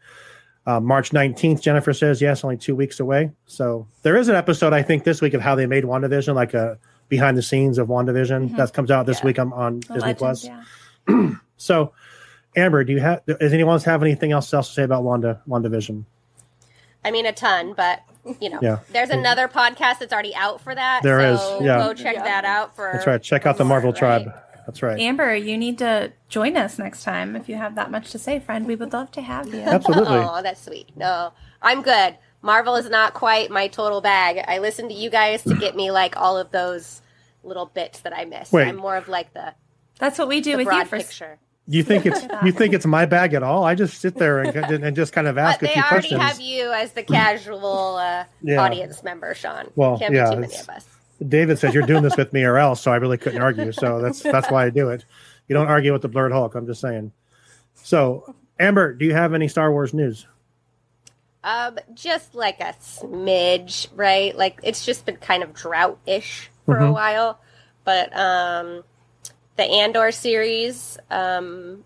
[0.68, 3.32] Uh, March 19th, Jennifer says, yes, only two weeks away.
[3.46, 6.56] So there is an episode, I think, this week of how they made WandaVision, like
[6.56, 8.50] a behind the scenes of WandaVision.
[8.50, 8.58] Mhm.
[8.58, 9.26] That comes out this Yeah.
[9.26, 10.46] week on, on Disney Legends, Plus.
[10.46, 11.30] yeah.
[11.58, 11.94] So,
[12.58, 15.40] Amber, do you have, does anyone else have anything else else to say about Wanda,
[15.48, 16.04] WandaVision?
[17.06, 18.00] I mean, a ton, but
[18.40, 18.80] you know, Yeah.
[18.92, 21.04] there's another podcast that's already out for that.
[21.04, 21.78] There There is, is, yeah.
[21.78, 22.24] Go check Yeah.
[22.24, 22.90] that out for.
[22.94, 23.22] That's right.
[23.22, 24.34] Check out the Marvel more, Tribe.
[24.66, 25.00] That's right.
[25.00, 28.40] Amber, you need to join us next time if you have that much to say,
[28.40, 28.66] friend.
[28.66, 29.60] We would love to have you.
[29.66, 30.18] Absolutely.
[30.28, 30.90] Oh, that's sweet.
[30.96, 32.18] No, I'm good.
[32.42, 34.44] Marvel is not quite my total bag.
[34.48, 37.02] I listen to you guys to get me like all of those
[37.44, 38.52] little bits that I miss.
[38.52, 38.68] Wait.
[38.68, 39.54] I'm more of like the,
[40.00, 41.38] That's what we do with you broad for picture.
[41.68, 43.64] You think it's you think it's my bag at all?
[43.64, 46.40] I just sit there and, and just kind of ask But a they already have
[46.40, 48.62] you as the casual uh, Yeah.
[48.62, 49.72] audience member, Sean.
[49.76, 50.86] Well, Can't yeah, be too many of us.
[51.28, 53.72] David says you're doing this with me or else, so I really couldn't argue.
[53.72, 55.06] So that's that's why I do it.
[55.48, 56.56] You don't argue with the blurred Hulk.
[56.56, 57.12] I'm just saying.
[57.76, 60.28] So, Amber, do you have any Star Wars news?
[61.44, 64.36] Um, just like a smidge, right?
[64.36, 66.94] Like it's just been kind of drought-ish for a Mhm.
[66.94, 67.40] while.
[67.84, 68.84] But um,
[69.58, 71.84] the Andor series, um,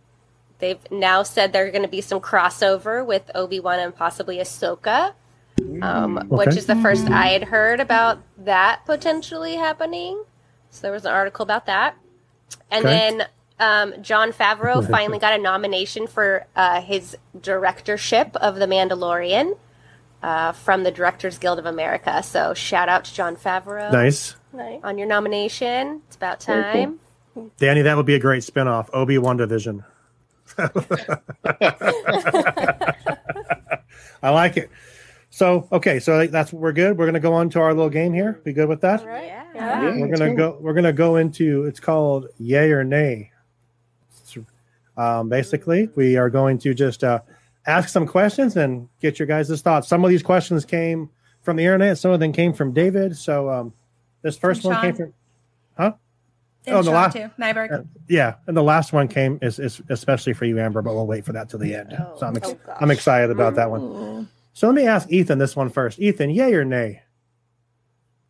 [0.60, 5.14] they've now said there's going to be some crossover with Obi Wan and possibly Ahsoka,
[5.82, 10.24] um, which is the first I had heard about that potentially happening.
[10.72, 11.96] So there was an article about that,
[12.72, 13.10] and Okay.
[13.18, 13.28] then
[13.60, 19.58] um, Jon Favreau finally got a nomination for uh, his directorship of The Mandalorian
[20.24, 22.24] uh, from the Directors Guild of America.
[22.24, 24.80] So shout out to Jon Favreau Nice, Nice.
[24.84, 26.02] on your nomination.
[26.08, 26.84] It's about Very cool.
[26.86, 27.00] time.
[27.58, 27.82] Danny.
[27.82, 28.90] That would be a great spinoff.
[28.94, 29.84] Obi Wan Division.
[34.22, 34.70] I like it.
[35.30, 36.98] So, okay, so that's we're good.
[36.98, 38.42] We're gonna go on to our little game here.
[38.44, 39.02] Be good with that?
[39.02, 39.26] All right.
[39.26, 39.44] Yeah.
[39.56, 40.00] Yeah.
[40.00, 40.58] we're gonna go.
[40.60, 41.66] We're gonna go into.
[41.66, 43.32] It's called Yay or Nay.
[45.00, 47.22] Um, basically, we are going to just uh,
[47.66, 49.88] ask some questions and get your guys' thoughts.
[49.88, 51.10] Some of these questions came
[51.42, 51.98] from the internet.
[51.98, 53.16] Some of them came from David.
[53.16, 53.74] So um,
[54.24, 55.14] this first From one came from
[56.66, 57.30] And Oh, the Sean last- too.
[57.40, 57.72] Nyberg.
[57.72, 60.82] uh, yeah, and the last one came is, is especially for you, Amber.
[60.82, 61.96] But we'll wait for that till the end.
[61.98, 62.74] Oh, so I'm ex- oh.
[62.80, 64.28] I'm excited about that one.
[64.54, 66.00] So let me ask Ethan this one first.
[66.00, 67.02] Ethan, yay or nay?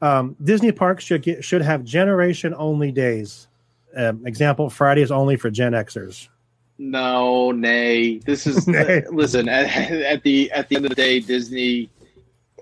[0.01, 3.47] Um, Disney parks should get should have generation only days.
[3.95, 6.29] Um, example: Friday is only for Gen Xers.
[6.77, 8.19] No, nay.
[8.19, 9.03] This is Nay.
[9.11, 9.49] listen.
[9.49, 11.89] At, at the at the end of the day, Disney,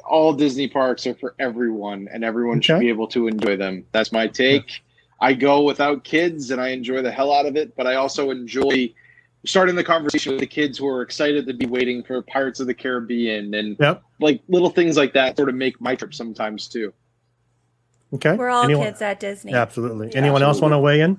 [0.09, 3.85] all Disney parks are for everyone, and everyone should be able to enjoy them.
[3.91, 4.81] That's my take.
[5.19, 7.75] I go without kids, and I enjoy the hell out of it.
[7.75, 8.93] But I also enjoy
[9.45, 12.67] starting the conversation with the kids who are excited to be waiting for Pirates of
[12.67, 14.03] the Caribbean and Yep.
[14.19, 15.37] like little things like that.
[15.37, 16.93] Sort of make my trip sometimes too.
[18.13, 18.35] Okay.
[18.35, 19.53] We're all Anyone- kids at Disney.
[19.53, 20.09] Absolutely.
[20.11, 20.17] Yeah.
[20.17, 21.17] Anyone else want to weigh in?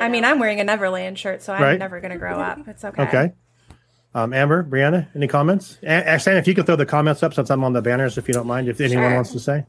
[0.00, 1.78] I mean, I'm wearing a Neverland shirt, so I'm Right.
[1.78, 2.66] never going to grow up.
[2.68, 3.02] It's okay.
[3.02, 3.32] Okay.
[4.14, 5.78] Um, Amber, Brianna, any comments?
[5.82, 8.28] A- Sam, if you could throw the comments up since I'm on the banners, if
[8.28, 9.14] you don't mind, if anyone Sure.
[9.14, 9.64] wants to say.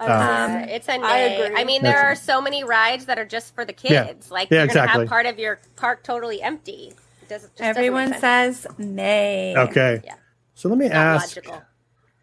[0.00, 1.52] I Um, it's a nay.
[1.54, 4.04] I I, mean, there That's- are so many rides that are just for the Yeah.
[4.06, 4.30] kids.
[4.30, 6.94] Like Yeah, you're gonna have part of your park totally empty.
[7.28, 9.54] Does- just Everyone says nay.
[9.56, 10.00] Okay.
[10.04, 10.14] Yeah.
[10.54, 11.36] So let me Not ask.
[11.36, 11.62] logical.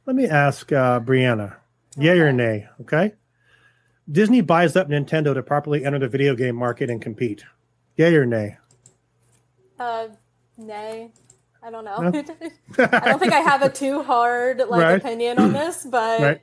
[0.06, 1.56] Let me ask uh, Brianna,
[1.98, 2.68] yay or nay?
[2.82, 3.14] Okay.
[4.12, 7.44] Disney buys up Nintendo to properly enter the video game market and compete.
[7.98, 8.58] Yay or nay?
[9.80, 10.08] Uh,
[10.58, 11.12] nay.
[11.62, 11.98] I don't know.
[11.98, 12.08] No?
[12.80, 14.96] I don't think I have a too hard like Right.
[14.98, 16.42] opinion on this, but Right.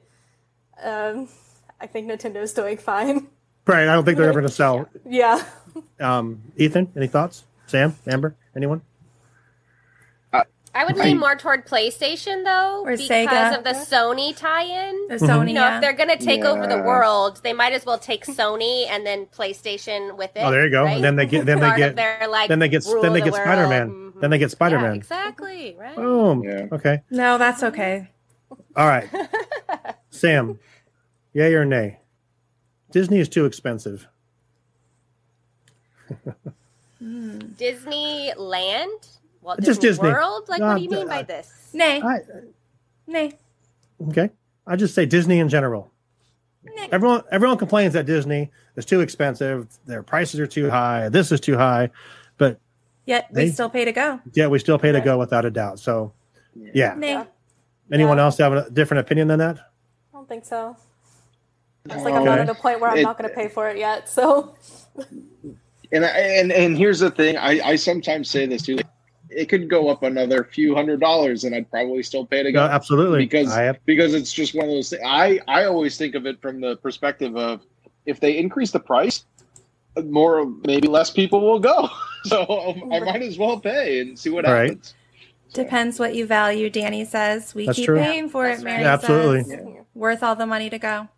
[0.82, 1.28] Um,
[1.80, 3.28] I think Nintendo's doing fine.
[3.66, 3.88] Right.
[3.88, 4.88] I don't think they're ever going to sell.
[5.08, 5.42] Yeah.
[5.98, 7.44] Um, Ethan, any thoughts?
[7.66, 8.82] Sam, Amber, anyone?
[10.76, 13.56] I would lean more toward PlayStation though, Or because Sega.
[13.56, 15.06] of the Sony tie-in.
[15.06, 15.24] The Mm-hmm.
[15.24, 15.48] Sony.
[15.50, 15.76] You know, yeah.
[15.76, 19.26] if they're gonna take over the world, they might as well take Sony and then
[19.26, 20.40] PlayStation with it.
[20.40, 20.82] Oh, there you go.
[20.82, 20.96] right?
[20.96, 23.20] And then they get then they get of their, like, then they get then they
[23.20, 23.88] of the get Spider Man.
[23.88, 24.14] world.
[24.16, 24.20] Mhm.
[24.20, 24.94] Then they get Spider Yeah, Man.
[24.96, 25.76] exactly.
[25.78, 25.94] Right.
[25.94, 26.42] Boom.
[26.42, 26.66] Yeah.
[26.72, 27.02] Okay.
[27.08, 28.10] no, that's okay.
[28.76, 29.08] All right.
[30.14, 30.58] Sam,
[31.32, 31.98] yay or nay?
[32.92, 34.06] Disney is too expensive.
[37.02, 39.08] Disneyland?
[39.42, 40.10] Well, Just Disney, Disney.
[40.10, 40.48] World?
[40.48, 41.70] Like, No, what do you d- mean by this?
[41.72, 42.00] Nay.
[42.00, 42.20] I,
[43.06, 43.32] Nay.
[44.08, 44.30] okay.
[44.66, 45.90] I just say Disney in general.
[46.64, 46.88] Nay.
[46.90, 49.66] Everyone everyone complains that Disney is too expensive.
[49.84, 51.10] Their prices are too high.
[51.10, 51.90] This is too high.
[52.38, 52.58] But
[53.04, 53.44] Yet Nay.
[53.46, 54.20] we still pay to go.
[54.32, 55.78] yeah, we still pay to go without a doubt.
[55.78, 56.12] So
[56.72, 56.94] yeah.
[56.94, 57.22] Nay.
[57.92, 58.24] Anyone Yeah.
[58.24, 59.58] else have a different opinion than that?
[60.24, 60.74] I don't think so.
[61.84, 63.68] It's like I'm not at a point where I'm It- not going to pay for
[63.68, 64.08] it yet.
[64.08, 64.54] So
[65.92, 67.36] And I- and and here's the thing.
[67.36, 68.78] I I sometimes say this too.
[69.28, 72.66] It could go up another few hundred dollars, and I'd probably still pay to No,
[72.66, 72.72] go.
[72.72, 73.18] absolutely.
[73.18, 75.02] because I have, because it's just one of those things.
[75.04, 77.60] I I always think of it from the perspective of
[78.06, 79.26] if they increase the price,
[80.04, 81.90] more maybe less people will go.
[82.24, 82.46] So
[82.90, 84.70] I might as well pay and see what Right.
[84.70, 84.94] happens.
[85.54, 87.54] Depends what you value, Danny says.
[87.54, 87.98] We That's keep true.
[87.98, 88.64] paying for That's it.
[88.64, 89.44] Mary Yeah, absolutely.
[89.44, 89.66] says.
[89.94, 91.08] Worth all the money to go.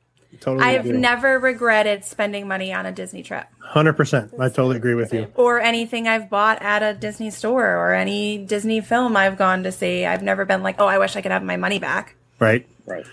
[0.41, 0.65] Totally.
[0.65, 0.99] I've agree.
[0.99, 4.33] never regretted spending money on a Disney trip Hundred percent.
[4.39, 5.29] I totally agree with you.
[5.35, 9.73] or anything I've bought at a Disney store or any Disney film I've gone to
[9.73, 10.05] see.
[10.05, 12.17] I've never been like, oh, I wish I could have my money back.
[12.39, 12.67] Right.
[12.85, 13.07] Right.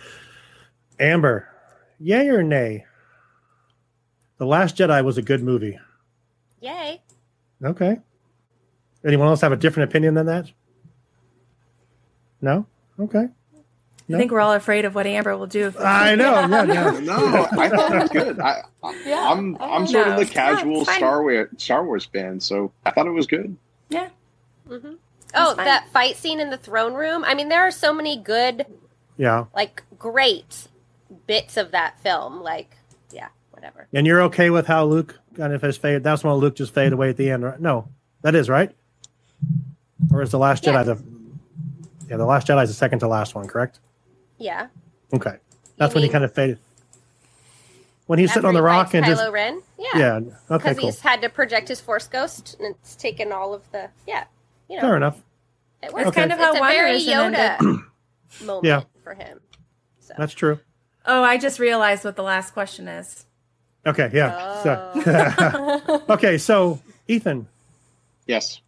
[0.99, 1.47] Amber,
[1.99, 2.85] yay or nay?
[4.37, 5.79] The Last Jedi was a good movie.
[6.59, 7.01] Yay.
[7.63, 7.99] Okay.
[9.05, 10.51] Anyone else have a different opinion than that?
[12.43, 12.67] No?
[12.99, 13.27] Okay.
[14.09, 14.17] No?
[14.17, 15.67] I think we're all afraid of what Amber will do.
[15.67, 16.33] If I know.
[16.41, 16.99] Yeah, yeah.
[16.99, 18.39] No, I thought it was good.
[18.39, 20.13] I, I, Yeah, I'm I I'm sort know.
[20.13, 20.97] of the casual it's fine.
[20.99, 23.55] Star Wars Star Wars fan, so I thought it was good.
[23.89, 24.09] yeah.
[24.69, 24.93] Mm-hmm.
[25.35, 25.65] Oh, fine.
[25.65, 27.23] that fight scene in the throne room.
[27.23, 28.65] I mean, there are so many good,
[29.17, 29.45] Yeah.
[29.55, 30.67] like, great
[31.25, 32.41] bits of that film.
[32.41, 32.75] Like,
[33.11, 33.87] yeah, whatever.
[33.93, 36.03] And you're okay with how Luke kind of has faded?
[36.03, 36.97] That's when Luke just faded mm-hmm.
[36.99, 37.59] away at the end, right?
[37.59, 37.87] No,
[38.21, 38.71] that is right.
[40.13, 40.83] Or is the Last Jedi Yeah.
[40.83, 41.03] the?
[42.09, 43.79] Yeah, the Last Jedi is the second to last one, correct?
[44.37, 44.67] Yeah.
[45.13, 45.37] Okay,
[45.77, 46.59] that's when he kind of faded.
[48.07, 49.61] When he's sitting on the rock and Kylo just Ren.
[49.79, 49.85] Yeah.
[49.95, 50.29] yeah, okay,
[50.69, 53.89] Because cool, he's had to project his Force Ghost, and it's taken all of the
[54.07, 54.25] yeah.
[54.69, 55.21] You know, fair enough.
[55.81, 57.83] it was That's kind of how it's a very WandaVision Yoda
[58.45, 58.81] moment Yeah.
[59.03, 59.39] for him.
[59.99, 60.13] So.
[60.17, 60.59] That's true.
[61.05, 63.25] Oh, I just realized what the last question is.
[63.85, 64.61] Okay, yeah.
[64.65, 65.01] Oh.
[65.01, 67.47] So, okay, so Ethan,
[68.25, 68.61] Yes.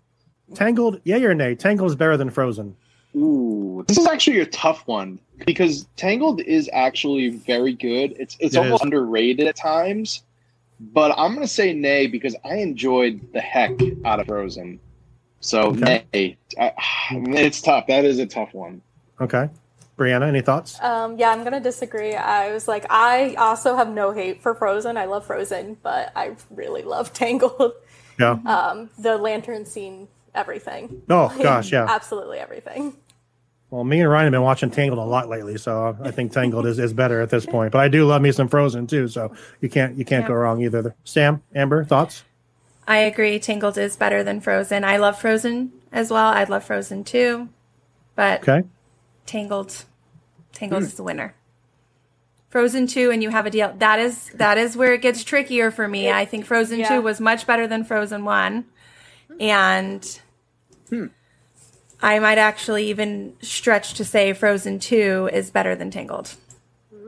[0.53, 1.55] Tangled, yay or nay?
[1.55, 2.75] Tangled is better than Frozen.
[3.15, 8.15] Ooh, this is actually a tough one because Tangled is actually very good.
[8.19, 8.85] It's it's It almost is.
[8.85, 10.23] underrated at times,
[10.79, 13.71] but I'm gonna say nay because I enjoyed the heck
[14.03, 14.79] out of Frozen.
[15.39, 16.05] So Okay.
[16.13, 16.73] nay, I,
[17.11, 17.87] it's tough.
[17.87, 18.81] That is a tough one.
[19.21, 19.49] Okay,
[19.97, 20.77] Brianna, any thoughts?
[20.81, 22.15] Um, yeah, I'm gonna disagree.
[22.15, 24.97] I was like, I also have no hate for Frozen.
[24.97, 27.73] I love Frozen, but I really love Tangled.
[28.19, 28.39] Yeah.
[28.45, 31.01] Um, the lantern scene, everything.
[31.09, 31.85] Oh gosh, yeah.
[31.89, 32.97] Absolutely everything.
[33.75, 36.65] Well, me and Ryan have been watching Tangled a lot lately, so I think Tangled
[36.65, 37.73] is, is better at this point.
[37.73, 40.29] But I do love me some Frozen too, so you can't you can't Yeah.
[40.29, 40.95] go wrong either.
[41.03, 42.23] Sam, Amber, thoughts?
[42.87, 43.37] I agree.
[43.37, 44.85] Tangled is better than Frozen.
[44.85, 46.27] I love Frozen as well.
[46.27, 47.49] I'd love Frozen too,
[48.15, 48.65] but Okay.
[49.25, 49.83] Tangled,
[50.53, 50.87] Tangled hmm.
[50.87, 51.35] is the winner.
[52.47, 53.73] Frozen two, and you have a deal.
[53.77, 56.09] That is that is where it gets trickier for me.
[56.09, 56.95] I think Frozen Yeah.
[56.95, 58.63] two was much better than Frozen one,
[59.37, 60.21] and
[60.87, 61.07] hmm.
[62.05, 66.35] I might actually even stretch to say Frozen two is better than Tangled.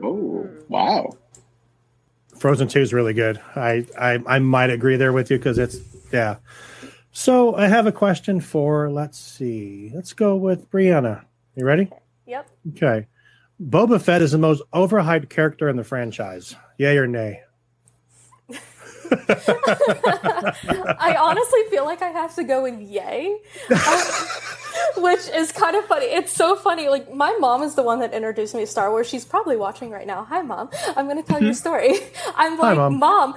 [0.02, 1.16] Oh wow!
[2.36, 3.40] Frozen Two is really good.
[3.54, 5.78] I I, I might agree there with you because it's
[6.12, 6.38] yeah.
[7.12, 9.92] So I have a question for let's see.
[9.94, 11.24] Let's go with Brianna.
[11.54, 11.92] You ready?
[12.26, 12.50] Yep.
[12.70, 13.06] Okay.
[13.62, 16.56] Boba Fett is the most overhyped character in the franchise.
[16.76, 17.42] Yay or nay?
[19.10, 23.36] I honestly feel like I have to go with yay,
[23.70, 24.02] um,
[25.00, 26.06] which is kind of funny.
[26.06, 26.88] It's so funny.
[26.88, 29.08] Like my mom is the one that introduced me to Star Wars.
[29.08, 30.24] She's probably watching right now.
[30.24, 30.70] Hi, mom.
[30.96, 31.56] I'm going to tell you a mm-hmm.
[31.56, 31.94] story.
[32.36, 32.98] I'm Hi, like, Mom.
[32.98, 33.34] mom,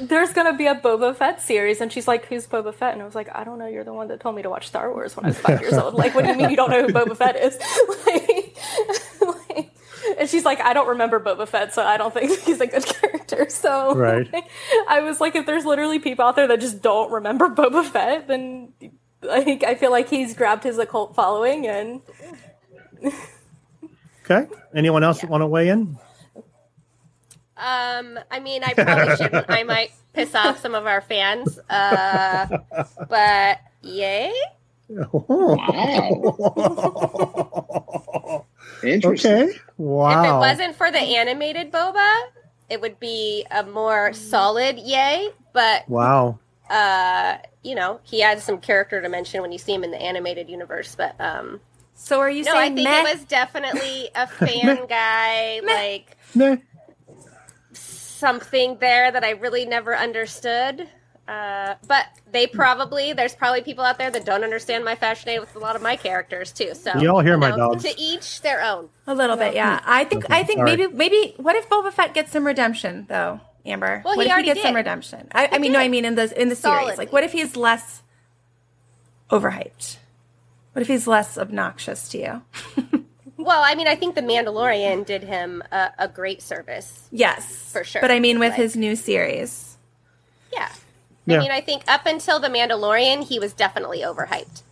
[0.00, 2.92] there's going to be a Boba Fett series, and she's like, who's Boba Fett?
[2.92, 3.66] And I was like, I don't know.
[3.66, 5.74] You're the one that told me to watch Star Wars when I was five years
[5.74, 5.94] old.
[5.94, 7.58] Like, what do you mean you don't know who Boba Fett is?
[8.06, 8.56] like,
[9.20, 9.72] like-
[10.18, 12.84] and she's like, I don't remember Boba Fett, so I don't think he's a good
[12.84, 13.46] character.
[13.48, 14.28] So Right.
[14.88, 18.28] I was like, if there's literally people out there that just don't remember Boba Fett,
[18.28, 18.72] then
[19.22, 22.00] like I feel like he's grabbed his occult following and
[24.28, 24.48] Okay.
[24.74, 25.96] Anyone else want to weigh in?
[27.56, 29.46] Um, I mean, I probably shouldn't.
[29.48, 31.58] I might piss off some of our fans.
[31.70, 32.58] Uh,
[33.08, 34.32] but yay.
[38.82, 39.32] Interesting.
[39.32, 39.52] okay.
[39.52, 42.22] If it wasn't for the animated Boba,
[42.68, 45.30] it would be a more solid yay.
[45.52, 46.38] But wow.
[46.70, 50.48] Uh, you know, he adds some character dimension when you see him in the animated
[50.48, 50.94] universe.
[50.94, 51.60] But um,
[51.94, 53.00] So are you no, I think meh?
[53.00, 56.56] it was definitely a fan guy, like Nah.
[57.72, 60.88] something there that I really never understood.
[61.28, 65.56] Uh, but they probably there's probably people out there that don't understand my fascinate with
[65.56, 66.72] a lot of my characters too.
[66.72, 67.82] So You all hear my know, dogs.
[67.82, 68.90] To each their own.
[69.08, 69.80] A little bit, yeah.
[69.84, 70.76] I think I think sorry.
[70.76, 74.02] maybe maybe what if Boba Fett gets some redemption though, Amber?
[74.04, 75.28] Well, what he if already he gets some redemption?
[75.32, 75.78] I, I mean, no.
[75.78, 76.96] I mean in the in the series.
[76.98, 78.02] Like, what if he's less
[79.30, 79.96] overhyped?
[80.72, 82.42] What if he's less obnoxious to you?
[83.38, 87.06] Well, I mean, I think the Mandalorian did him a, a great service.
[87.12, 88.00] Yes, For sure.
[88.00, 89.76] But I mean, with Like- his new series,
[90.52, 90.68] Yeah.
[91.26, 91.36] Yeah.
[91.36, 94.62] I mean, I think up until the Mandalorian, he was definitely overhyped.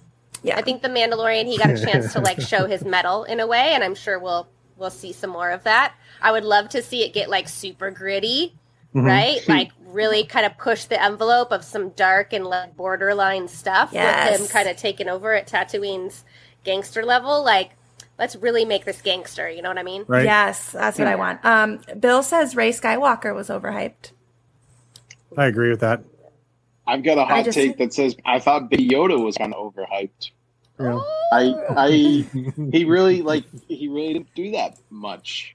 [0.43, 0.57] yeah.
[0.57, 3.47] I think the Mandalorian, he got a chance to like show his mettle in a
[3.47, 5.95] way, and I'm sure we'll we'll see some more of that.
[6.21, 8.55] I would love to see it get like super gritty
[8.95, 9.05] Mhm.
[9.07, 9.49] right?
[9.49, 14.33] like really kind of push the envelope of some dark and like borderline stuff Yes.
[14.33, 16.25] with him kind of taking over at Tatooine's
[16.65, 17.45] gangster level.
[17.45, 17.71] Like,
[18.19, 19.49] let's really make this gangster.
[19.49, 20.05] You know what I mean?
[20.09, 20.25] Right.
[20.25, 21.45] Yes, that's what I want.
[21.45, 24.11] Um, Bill says Rey Skywalker was overhyped.
[25.37, 26.03] I agree with that.
[26.87, 29.75] I've got a hot just- take that says I thought Baby Yoda was kind of
[29.75, 30.31] overhyped.
[30.79, 31.01] Yeah.
[31.33, 31.91] I, I,
[32.73, 35.54] he really like he really didn't do that much.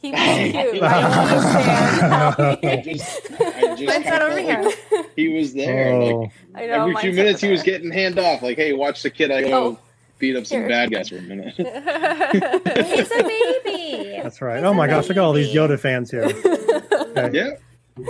[0.00, 0.14] What?
[0.18, 0.82] He was cute.
[0.82, 2.12] I understand.
[2.12, 4.70] how I just, I just Mine's not over here.
[5.16, 5.92] he was there.
[5.92, 6.20] Oh,
[6.54, 8.42] Like I know, every few minutes, he was getting hand off.
[8.42, 9.30] Like, hey, watch the kid.
[9.32, 9.78] I go Oh.
[10.20, 10.68] beat up some Here.
[10.68, 11.52] bad guys for a minute.
[11.56, 14.20] He's a baby.
[14.22, 14.62] that's right.
[14.62, 16.24] Oh my gosh, look at all these Yoda fans here.
[16.24, 17.30] Okay.
[17.32, 18.04] yeah,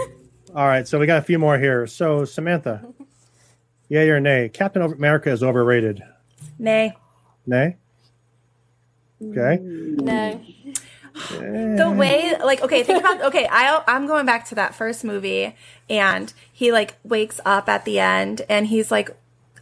[0.55, 1.87] All right, so we got a few more here.
[1.87, 2.85] So Samantha,
[3.89, 4.51] yay or nay?
[4.51, 6.03] Captain America is overrated.
[6.59, 6.95] Nay.
[7.47, 7.77] Nay.
[9.23, 9.31] Mm.
[9.33, 9.63] Okay.
[9.63, 10.41] No.
[11.31, 15.55] The way like okay think about okay I, i'm going back to that first movie
[15.91, 19.11] and he like wakes up at the end and he's like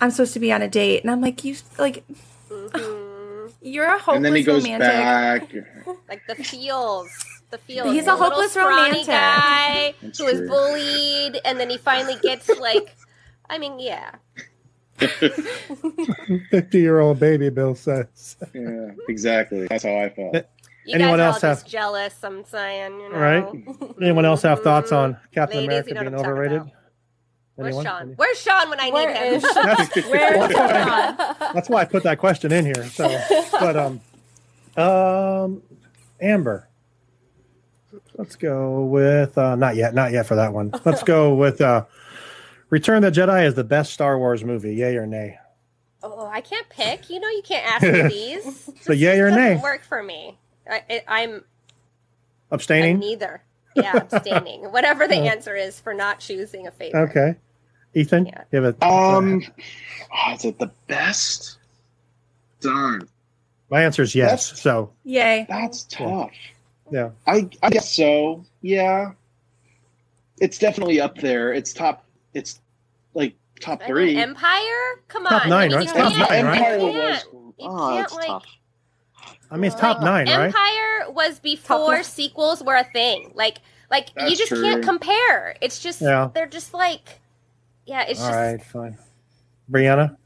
[0.01, 2.05] i'm supposed to be on a date and i'm like you like
[2.51, 3.47] mm-hmm.
[3.63, 5.53] you're a hopeless and then he goes romantic back.
[6.09, 7.09] like the feels.
[7.51, 7.93] The feels.
[7.93, 9.07] He's a The hopeless romantic.
[9.07, 10.49] guy That's who was true.
[10.49, 12.97] bullied, and then he finally gets like.
[13.49, 14.17] I mean, yeah.
[16.51, 18.37] Fifty-year-old baby, Bill says.
[18.53, 19.69] Yeah, exactly.
[19.69, 20.47] That's how I felt.
[20.87, 22.15] You Anyone guys are else all have- jealous.
[22.23, 23.19] I'm saying, you know.
[23.19, 23.45] Right?
[24.01, 26.57] Anyone else have thoughts on Captain Ladies, America you know being what I'm talking overrated?
[26.63, 26.73] about.
[27.57, 27.85] Where's Anyone?
[27.87, 28.13] Sean?
[28.17, 29.35] Where's Sean when I Where need him?
[29.35, 30.53] is That's, Where's
[31.55, 32.85] that's why I put that question in here.
[32.85, 33.09] So,
[33.53, 34.01] but um,
[34.83, 35.63] um,
[36.21, 36.69] Amber.
[38.19, 40.73] Let's go with uh, not yet, not yet for that one.
[40.85, 41.85] Let's go with uh,
[42.71, 44.75] Return of the Jedi is the best Star Wars movie.
[44.77, 45.39] Yay or nay?
[46.03, 47.11] oh, I can't pick.
[47.11, 48.71] You know, you can't ask me these.
[48.83, 49.61] So yay or doesn't nay?
[49.63, 50.39] work for me.
[50.71, 51.45] I, it, I'm, I'm
[52.51, 52.99] Abstaining.
[52.99, 53.43] neither.
[53.75, 54.63] Yeah, abstaining.
[54.73, 57.11] Whatever the answer is for not choosing a favorite.
[57.11, 57.35] Okay.
[57.95, 58.45] Ethan, Yeah.
[58.51, 58.83] give it.
[58.83, 59.43] Um,
[60.13, 61.59] oh, is it the best?
[62.61, 63.09] Darn,
[63.71, 64.49] my answer is yes.
[64.51, 66.31] That's- So yay that's tough.
[66.91, 68.45] yeah, I I guess so.
[68.63, 69.13] Yeah,
[70.41, 71.53] it's definitely up there.
[71.53, 72.05] It's top.
[72.33, 72.61] It's
[73.15, 74.17] like top I three.
[74.17, 75.03] Empire?
[75.09, 75.31] Come on.
[75.33, 75.51] Top on.
[75.51, 75.87] nine, right?
[75.89, 75.97] Top
[76.31, 76.63] nine, right?
[76.63, 77.25] Empire was.
[77.61, 78.47] Oh, can't, it's like- tough.
[79.51, 80.47] I mean it's top nine, right?
[80.47, 83.31] Empire was before sequels were a thing.
[83.35, 83.59] Like,
[83.91, 84.63] like you just true.
[84.63, 85.57] can't compare.
[85.61, 86.31] It's just Yeah.
[86.35, 87.21] they're just like,
[87.87, 88.99] yeah, it's All just right, fine.
[89.71, 90.17] Brianna,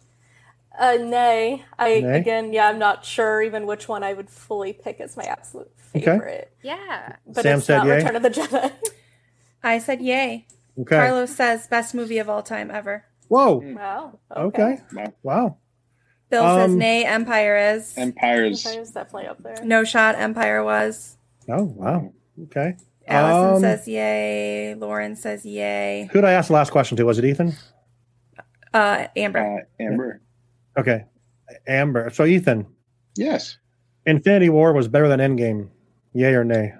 [0.78, 1.64] Uh, nay.
[1.78, 2.18] I Nay?
[2.18, 5.70] again, yeah, I'm not sure even which one I would fully pick as my absolute
[5.76, 6.02] favorite.
[6.08, 6.18] Okay.
[6.18, 6.52] favorite.
[6.62, 7.16] yeah.
[7.26, 7.96] But Sam it's said not yay?
[7.96, 8.72] Return of the Jedi.
[9.62, 10.46] i said yay
[10.80, 10.96] okay.
[10.96, 13.56] carlos says best movie of all time ever Whoa.
[13.76, 14.18] wow.
[14.34, 14.78] Okay.
[14.92, 15.12] Wow.
[15.22, 15.56] Wow.
[16.30, 18.64] Bill says Um, nay empire is Empire's.
[18.66, 19.62] Empire's definitely up there.
[19.64, 21.16] no shot empire was
[21.48, 22.12] Oh wow.
[22.44, 22.76] Okay.
[23.08, 27.04] allison Um, says yay lauren says yay Who did I ask the last question to?
[27.04, 27.54] Was it Ethan?
[28.72, 30.20] uh amber Uh, Amber.
[30.78, 31.04] Okay.
[31.66, 32.10] Amber.
[32.10, 32.66] So Ethan,
[33.16, 33.58] Yes.
[34.06, 35.68] Infinity War was better than Endgame.
[36.14, 36.72] Yay or nay?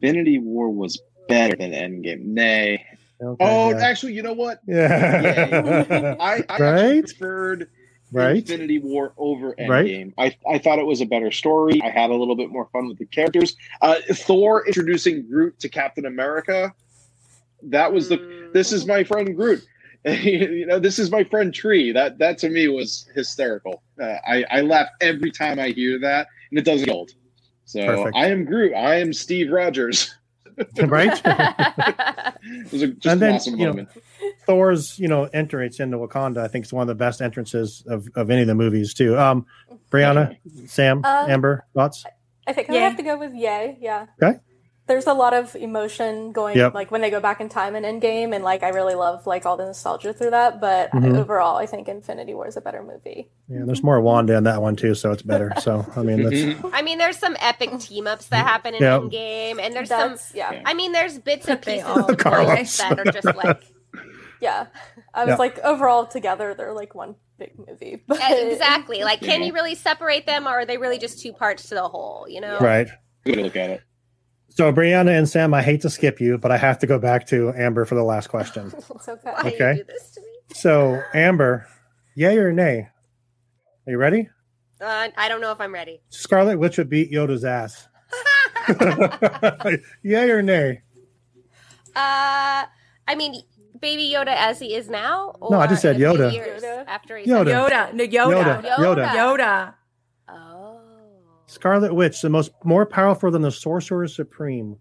[0.00, 2.20] Infinity War was better than Endgame.
[2.24, 2.84] Nay.
[3.20, 3.78] Okay, Oh, yeah.
[3.78, 4.60] actually, you know what?
[4.66, 6.14] yeah.
[6.20, 7.04] I, I actually Right?
[7.04, 7.68] preferred
[8.14, 8.36] right.
[8.36, 9.86] Infinity War over Right.
[9.86, 10.14] Endgame.
[10.18, 11.80] I, I thought it was a better story.
[11.82, 13.56] I had a little bit more fun with the characters.
[13.82, 16.72] Uh, Thor introducing Groot to Captain America.
[17.62, 18.50] That was the.
[18.52, 19.66] This is my friend Groot.
[20.04, 21.90] you know, this is my friend Tree.
[21.92, 23.82] That that to me was hysterical.
[24.00, 27.12] Uh, I I laugh every time I hear that, and it doesn't get old.
[27.64, 28.16] So Perfect.
[28.16, 28.74] I am Groot.
[28.74, 30.14] I am Steve Rogers.
[30.86, 31.20] right.
[32.46, 33.88] It was a, just And an then, awesome you know, moment.
[34.46, 38.08] Thor's, you know, entrance into Wakanda, I think is one of the best entrances of,
[38.14, 39.18] of any of the movies too.
[39.18, 39.46] Um,
[39.90, 40.36] Brianna,
[40.68, 42.04] Sam, Uh, Amber, thoughts?
[42.46, 43.78] I think I have to go with yay.
[43.80, 44.06] Yeah.
[44.22, 44.38] Okay.
[44.86, 46.74] There's a lot of emotion going, Yep.
[46.74, 49.46] like when they go back in time and Endgame, and like I really love like
[49.46, 50.60] all the nostalgia through that.
[50.60, 51.16] But Mhm.
[51.16, 53.30] overall, I think Infinity War is a better movie.
[53.48, 55.52] Yeah, there's more Wanda in that one too, so it's better.
[55.58, 58.98] So I mean, that's I mean, there's some epic team ups that happen in Yeah.
[58.98, 60.16] Endgame, and there's some.
[60.34, 63.62] Yeah, I mean, there's bits and They pieces all of that are just like
[64.40, 64.66] yeah.
[65.12, 65.36] I was Yeah.
[65.36, 68.02] like overall together, they're like one big movie.
[68.08, 71.68] But exactly like, can you really separate them, or are they really just two parts
[71.70, 72.26] to the whole?
[72.28, 72.88] You know, right.
[73.24, 73.82] Good to look at it.
[74.50, 77.26] So Brianna and Sam, I hate to skip you, but I have to go back
[77.28, 78.72] to Amber for the last question.
[79.08, 79.54] Okay.
[79.54, 79.74] Okay.
[79.78, 80.26] do this to me?
[80.54, 81.66] So Amber,
[82.14, 82.88] yay or nay?
[83.86, 84.28] Are you ready?
[84.80, 86.02] Uh, I don't know if I'm ready.
[86.10, 87.88] Scarlet Witch would beat Yoda's ass.
[90.02, 90.82] yay or nay?
[91.96, 92.64] Uh,
[93.06, 93.42] I mean,
[93.84, 95.34] Baby Yoda as he is now.
[95.50, 96.60] No, I just said in a few Yoda.
[96.60, 96.84] Yoda.
[96.86, 97.68] After he's Yoda.
[97.68, 98.76] yoda no yoda Yoda.
[98.78, 99.08] Yoda.
[99.10, 99.74] yoda
[100.28, 100.80] Oh.
[101.46, 104.78] Scarlet Witch, the most more powerful than the Sorcerer Supreme.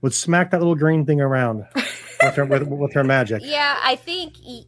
[0.00, 3.42] would smack that little green thing around with her with, with her magic.
[3.44, 4.62] Yeah, I think y-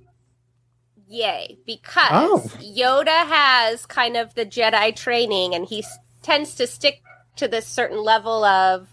[1.09, 2.39] yay because Oh.
[2.61, 7.01] Yoda has kind of the Jedi training, and he s- tends to stick
[7.37, 8.89] to this certain level of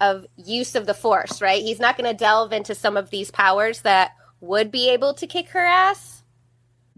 [0.00, 1.40] of use of the Force.
[1.40, 1.62] Right?
[1.62, 5.26] He's not going to delve into some of these powers that would be able to
[5.26, 6.22] kick her ass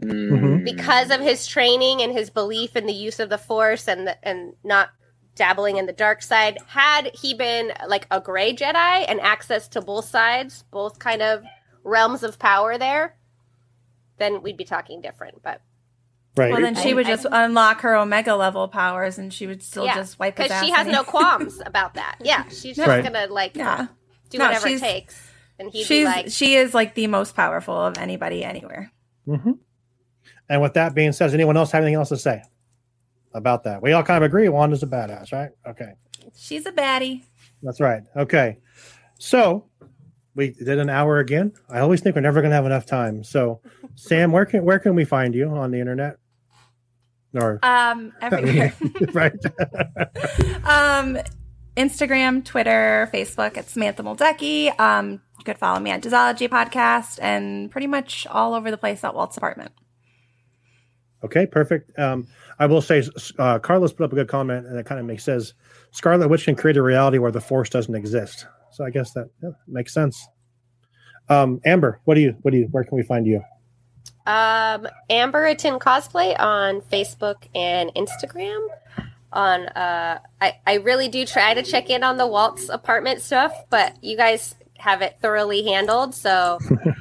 [0.00, 0.64] Mhm.
[0.64, 4.26] because of his training and his belief in the use of the Force and the,
[4.26, 4.90] and not
[5.34, 6.58] dabbling in the dark side.
[6.66, 11.44] Had he been like a gray Jedi and access to both sides, both kind of
[11.84, 13.16] realms of power there,
[14.18, 15.42] then we'd be talking different.
[15.42, 15.62] But
[16.36, 16.52] Right.
[16.52, 19.62] Well, then she I- would I- just unlock her Omega level powers, and she would
[19.62, 22.16] still yeah, just wipe his because she has and- no qualms about that.
[22.22, 23.02] Yeah, she's just Right.
[23.04, 23.86] gonna like Yeah,
[24.30, 25.20] do No, whatever it takes,
[25.58, 28.90] and he'd she's be like, she is like the most powerful of anybody anywhere.
[29.26, 29.52] hmm
[30.48, 32.42] And with that being said, does anyone else have anything else to say
[33.34, 33.82] about that?
[33.82, 35.50] We all kind of agree Wanda's a badass, right?
[35.66, 35.92] Okay.
[36.36, 37.24] She's a baddie.
[37.62, 38.02] That's right.
[38.16, 38.58] Okay.
[39.18, 39.66] So
[40.36, 41.52] we did an hour again.
[41.68, 43.24] I always think we're never going to have enough time.
[43.24, 43.60] So,
[43.96, 46.16] Sam, where can where can we find you on the internet?
[47.34, 48.74] Or Um, everywhere.
[49.12, 49.32] right?
[50.64, 51.18] um,
[51.76, 53.56] Instagram, Twitter, Facebook.
[53.56, 54.78] It's Samantha Moldecki.
[54.80, 59.04] Um, you could follow me at Disology Podcast and pretty much all over the place
[59.04, 59.72] at Walt's apartment.
[61.24, 61.96] okay, perfect.
[61.98, 62.26] Um,
[62.58, 63.02] I will say,
[63.38, 65.54] uh, Carlos put up a good comment, and it kind of makes says
[65.92, 68.46] Scarlet Witch can create a reality where the Force doesn't exist.
[68.72, 70.26] So I guess that yeah, makes sense.
[71.28, 73.40] Um, Amber, what do you what do you where can we find you?
[74.26, 78.66] Um, Amber Atin cosplay on Facebook and Instagram.
[79.32, 83.52] On uh, I I really do try to check in on the Waltz apartment stuff,
[83.70, 86.14] but you guys have it thoroughly handled.
[86.14, 86.58] So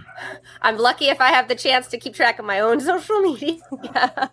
[0.61, 3.57] I'm lucky if I have the chance to keep track of my own social media.
[3.83, 4.27] yeah.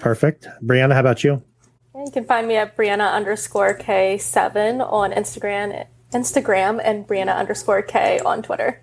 [0.00, 0.46] Perfect.
[0.62, 1.42] Brianna, how about you?
[1.94, 8.20] You can find me at Brianna underscore K7 on Instagram, Instagram, and Brianna underscore K
[8.20, 8.82] on Twitter.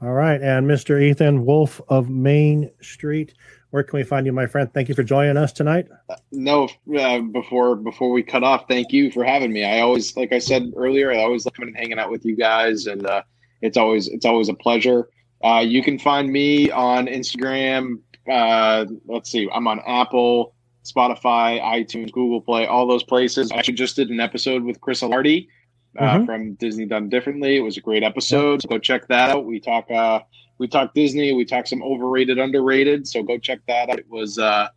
[0.00, 1.02] All right, and Mr.
[1.02, 3.34] Ethan Wolf of Main Street,
[3.70, 4.72] where can we find you, my friend?
[4.72, 5.88] Thank you for joining us tonight.
[6.30, 10.32] no uh, before before we cut off thank you for having me i always like
[10.32, 13.22] i said earlier i always love coming and hanging out with you guys and uh,
[13.60, 15.08] it's always it's always a pleasure
[15.44, 17.96] uh, you can find me on instagram
[18.30, 23.74] uh, let's see i'm on apple spotify itunes google play all those places i actually
[23.74, 25.48] just did an episode with chris alardi
[25.98, 26.26] uh, Mhm.
[26.26, 29.58] from disney done differently it was a great episode so go check that out we
[29.60, 30.20] talk uh,
[30.58, 34.38] we talk disney we talk some overrated underrated so go check that out it was
[34.38, 34.68] uh,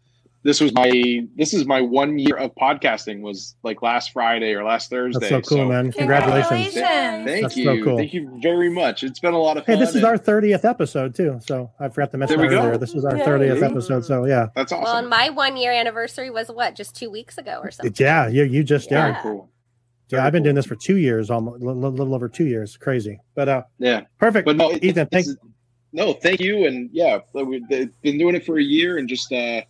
[0.44, 4.64] this was my this is my one year of podcasting was like last Friday or
[4.64, 5.30] last Thursday.
[5.30, 5.92] That's so cool, man.
[5.92, 6.74] Congratulations.
[6.74, 7.26] Congratulations.
[7.30, 7.64] Thank That's you.
[7.66, 7.98] so cool.
[8.00, 9.04] Thank you very much.
[9.04, 11.40] It's been a lot of Hey, this is our 30th episode, too.
[11.46, 12.66] So I forgot to mention There we that go.
[12.70, 12.78] earlier.
[12.80, 13.24] This is our Yay.
[13.24, 14.04] 30th episode.
[14.04, 14.48] So, yeah.
[14.56, 14.98] that's Well, awesome.
[14.98, 17.94] and my one year anniversary was what, just two weeks ago or something.
[18.00, 19.10] Yeah, you, you just, yeah.
[19.10, 19.22] Yeah.
[19.22, 19.48] cool.
[20.12, 20.46] Yeah, I've been cool.
[20.46, 22.78] doing this for two years, almost a little, little over two years.
[22.78, 23.20] Crazy.
[23.36, 24.46] But uh Yeah, perfect.
[24.46, 25.38] but no, Ethan, it's- thank
[25.94, 29.62] no, thank you, and yeah, we've been doing it for a year, and just uh,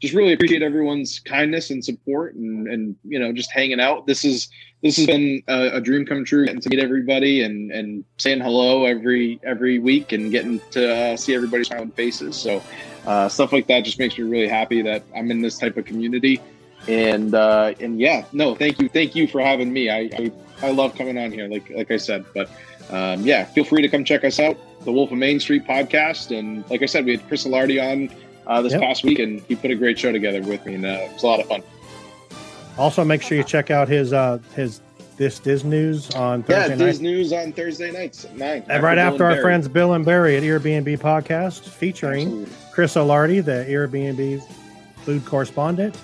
[0.00, 4.06] just really appreciate everyone's kindness and support, and and you know, just hanging out.
[4.06, 4.48] This is
[4.82, 8.40] this has been a, a dream come true, getting to meet everybody and and saying
[8.40, 12.36] hello every every week, and getting to uh, see everybody's smiling faces.
[12.36, 12.62] So
[13.06, 15.84] uh, stuff like that just makes me really happy that I'm in this type of
[15.84, 16.40] community.
[16.88, 19.90] And uh, and yeah, no, thank you, thank you for having me.
[19.90, 20.32] I, I
[20.62, 22.24] I love coming on here, like like I said.
[22.32, 22.48] But
[22.90, 26.36] um, yeah, feel free to come check us out, the Wolf of Main Street podcast.
[26.36, 28.14] And like I said, we had Chris Alardi on
[28.46, 28.80] uh, this Yep.
[28.82, 31.22] past week, and he put a great show together with me, and uh, it was
[31.24, 31.62] a lot of fun.
[32.78, 34.80] Also, make sure you check out his uh his
[35.16, 36.84] This Diz News on Thursday yeah, night.
[36.84, 38.64] Diz News on Thursday nights at nine.
[38.68, 42.54] And right after our friends Bill and Barry at Airbnb Podcast, featuring Absolutely.
[42.72, 44.42] Chris Alardi, the Airbnb
[44.98, 45.96] food correspondent.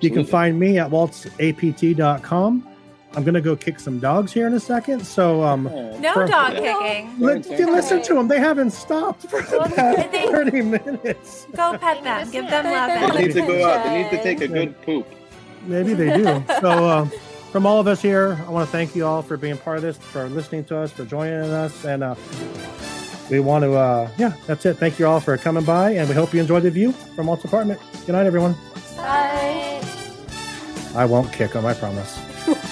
[0.00, 2.68] You can find me at waltsapt.com.
[3.14, 5.06] I'm going to go kick some dogs here in a second.
[5.06, 6.72] So, um, Oh, No For- dog Yeah.
[6.82, 7.14] kicking.
[7.18, 7.64] let, Okay.
[7.66, 8.26] listen to them.
[8.28, 11.46] They haven't stopped for the Well, past they- 30 minutes.
[11.54, 12.30] Go pet them.
[12.30, 13.12] Give a them love.
[13.12, 13.84] They need to go out.
[13.84, 15.06] They need to take a good poop.
[15.66, 16.42] Maybe they do.
[16.62, 17.12] so, um,
[17.50, 19.82] from all of us here, I want to thank you all for being part of
[19.82, 21.84] this, for listening to us, for joining us.
[21.84, 22.14] And uh,
[23.30, 24.78] we want to, uh, yeah, that's it.
[24.78, 25.90] Thank you all for coming by.
[25.90, 27.78] And we hope you enjoyed the view from Walt's apartment.
[28.06, 28.54] Good night, everyone.
[29.02, 29.82] Bye.
[30.94, 32.20] I won't kick them, I promise.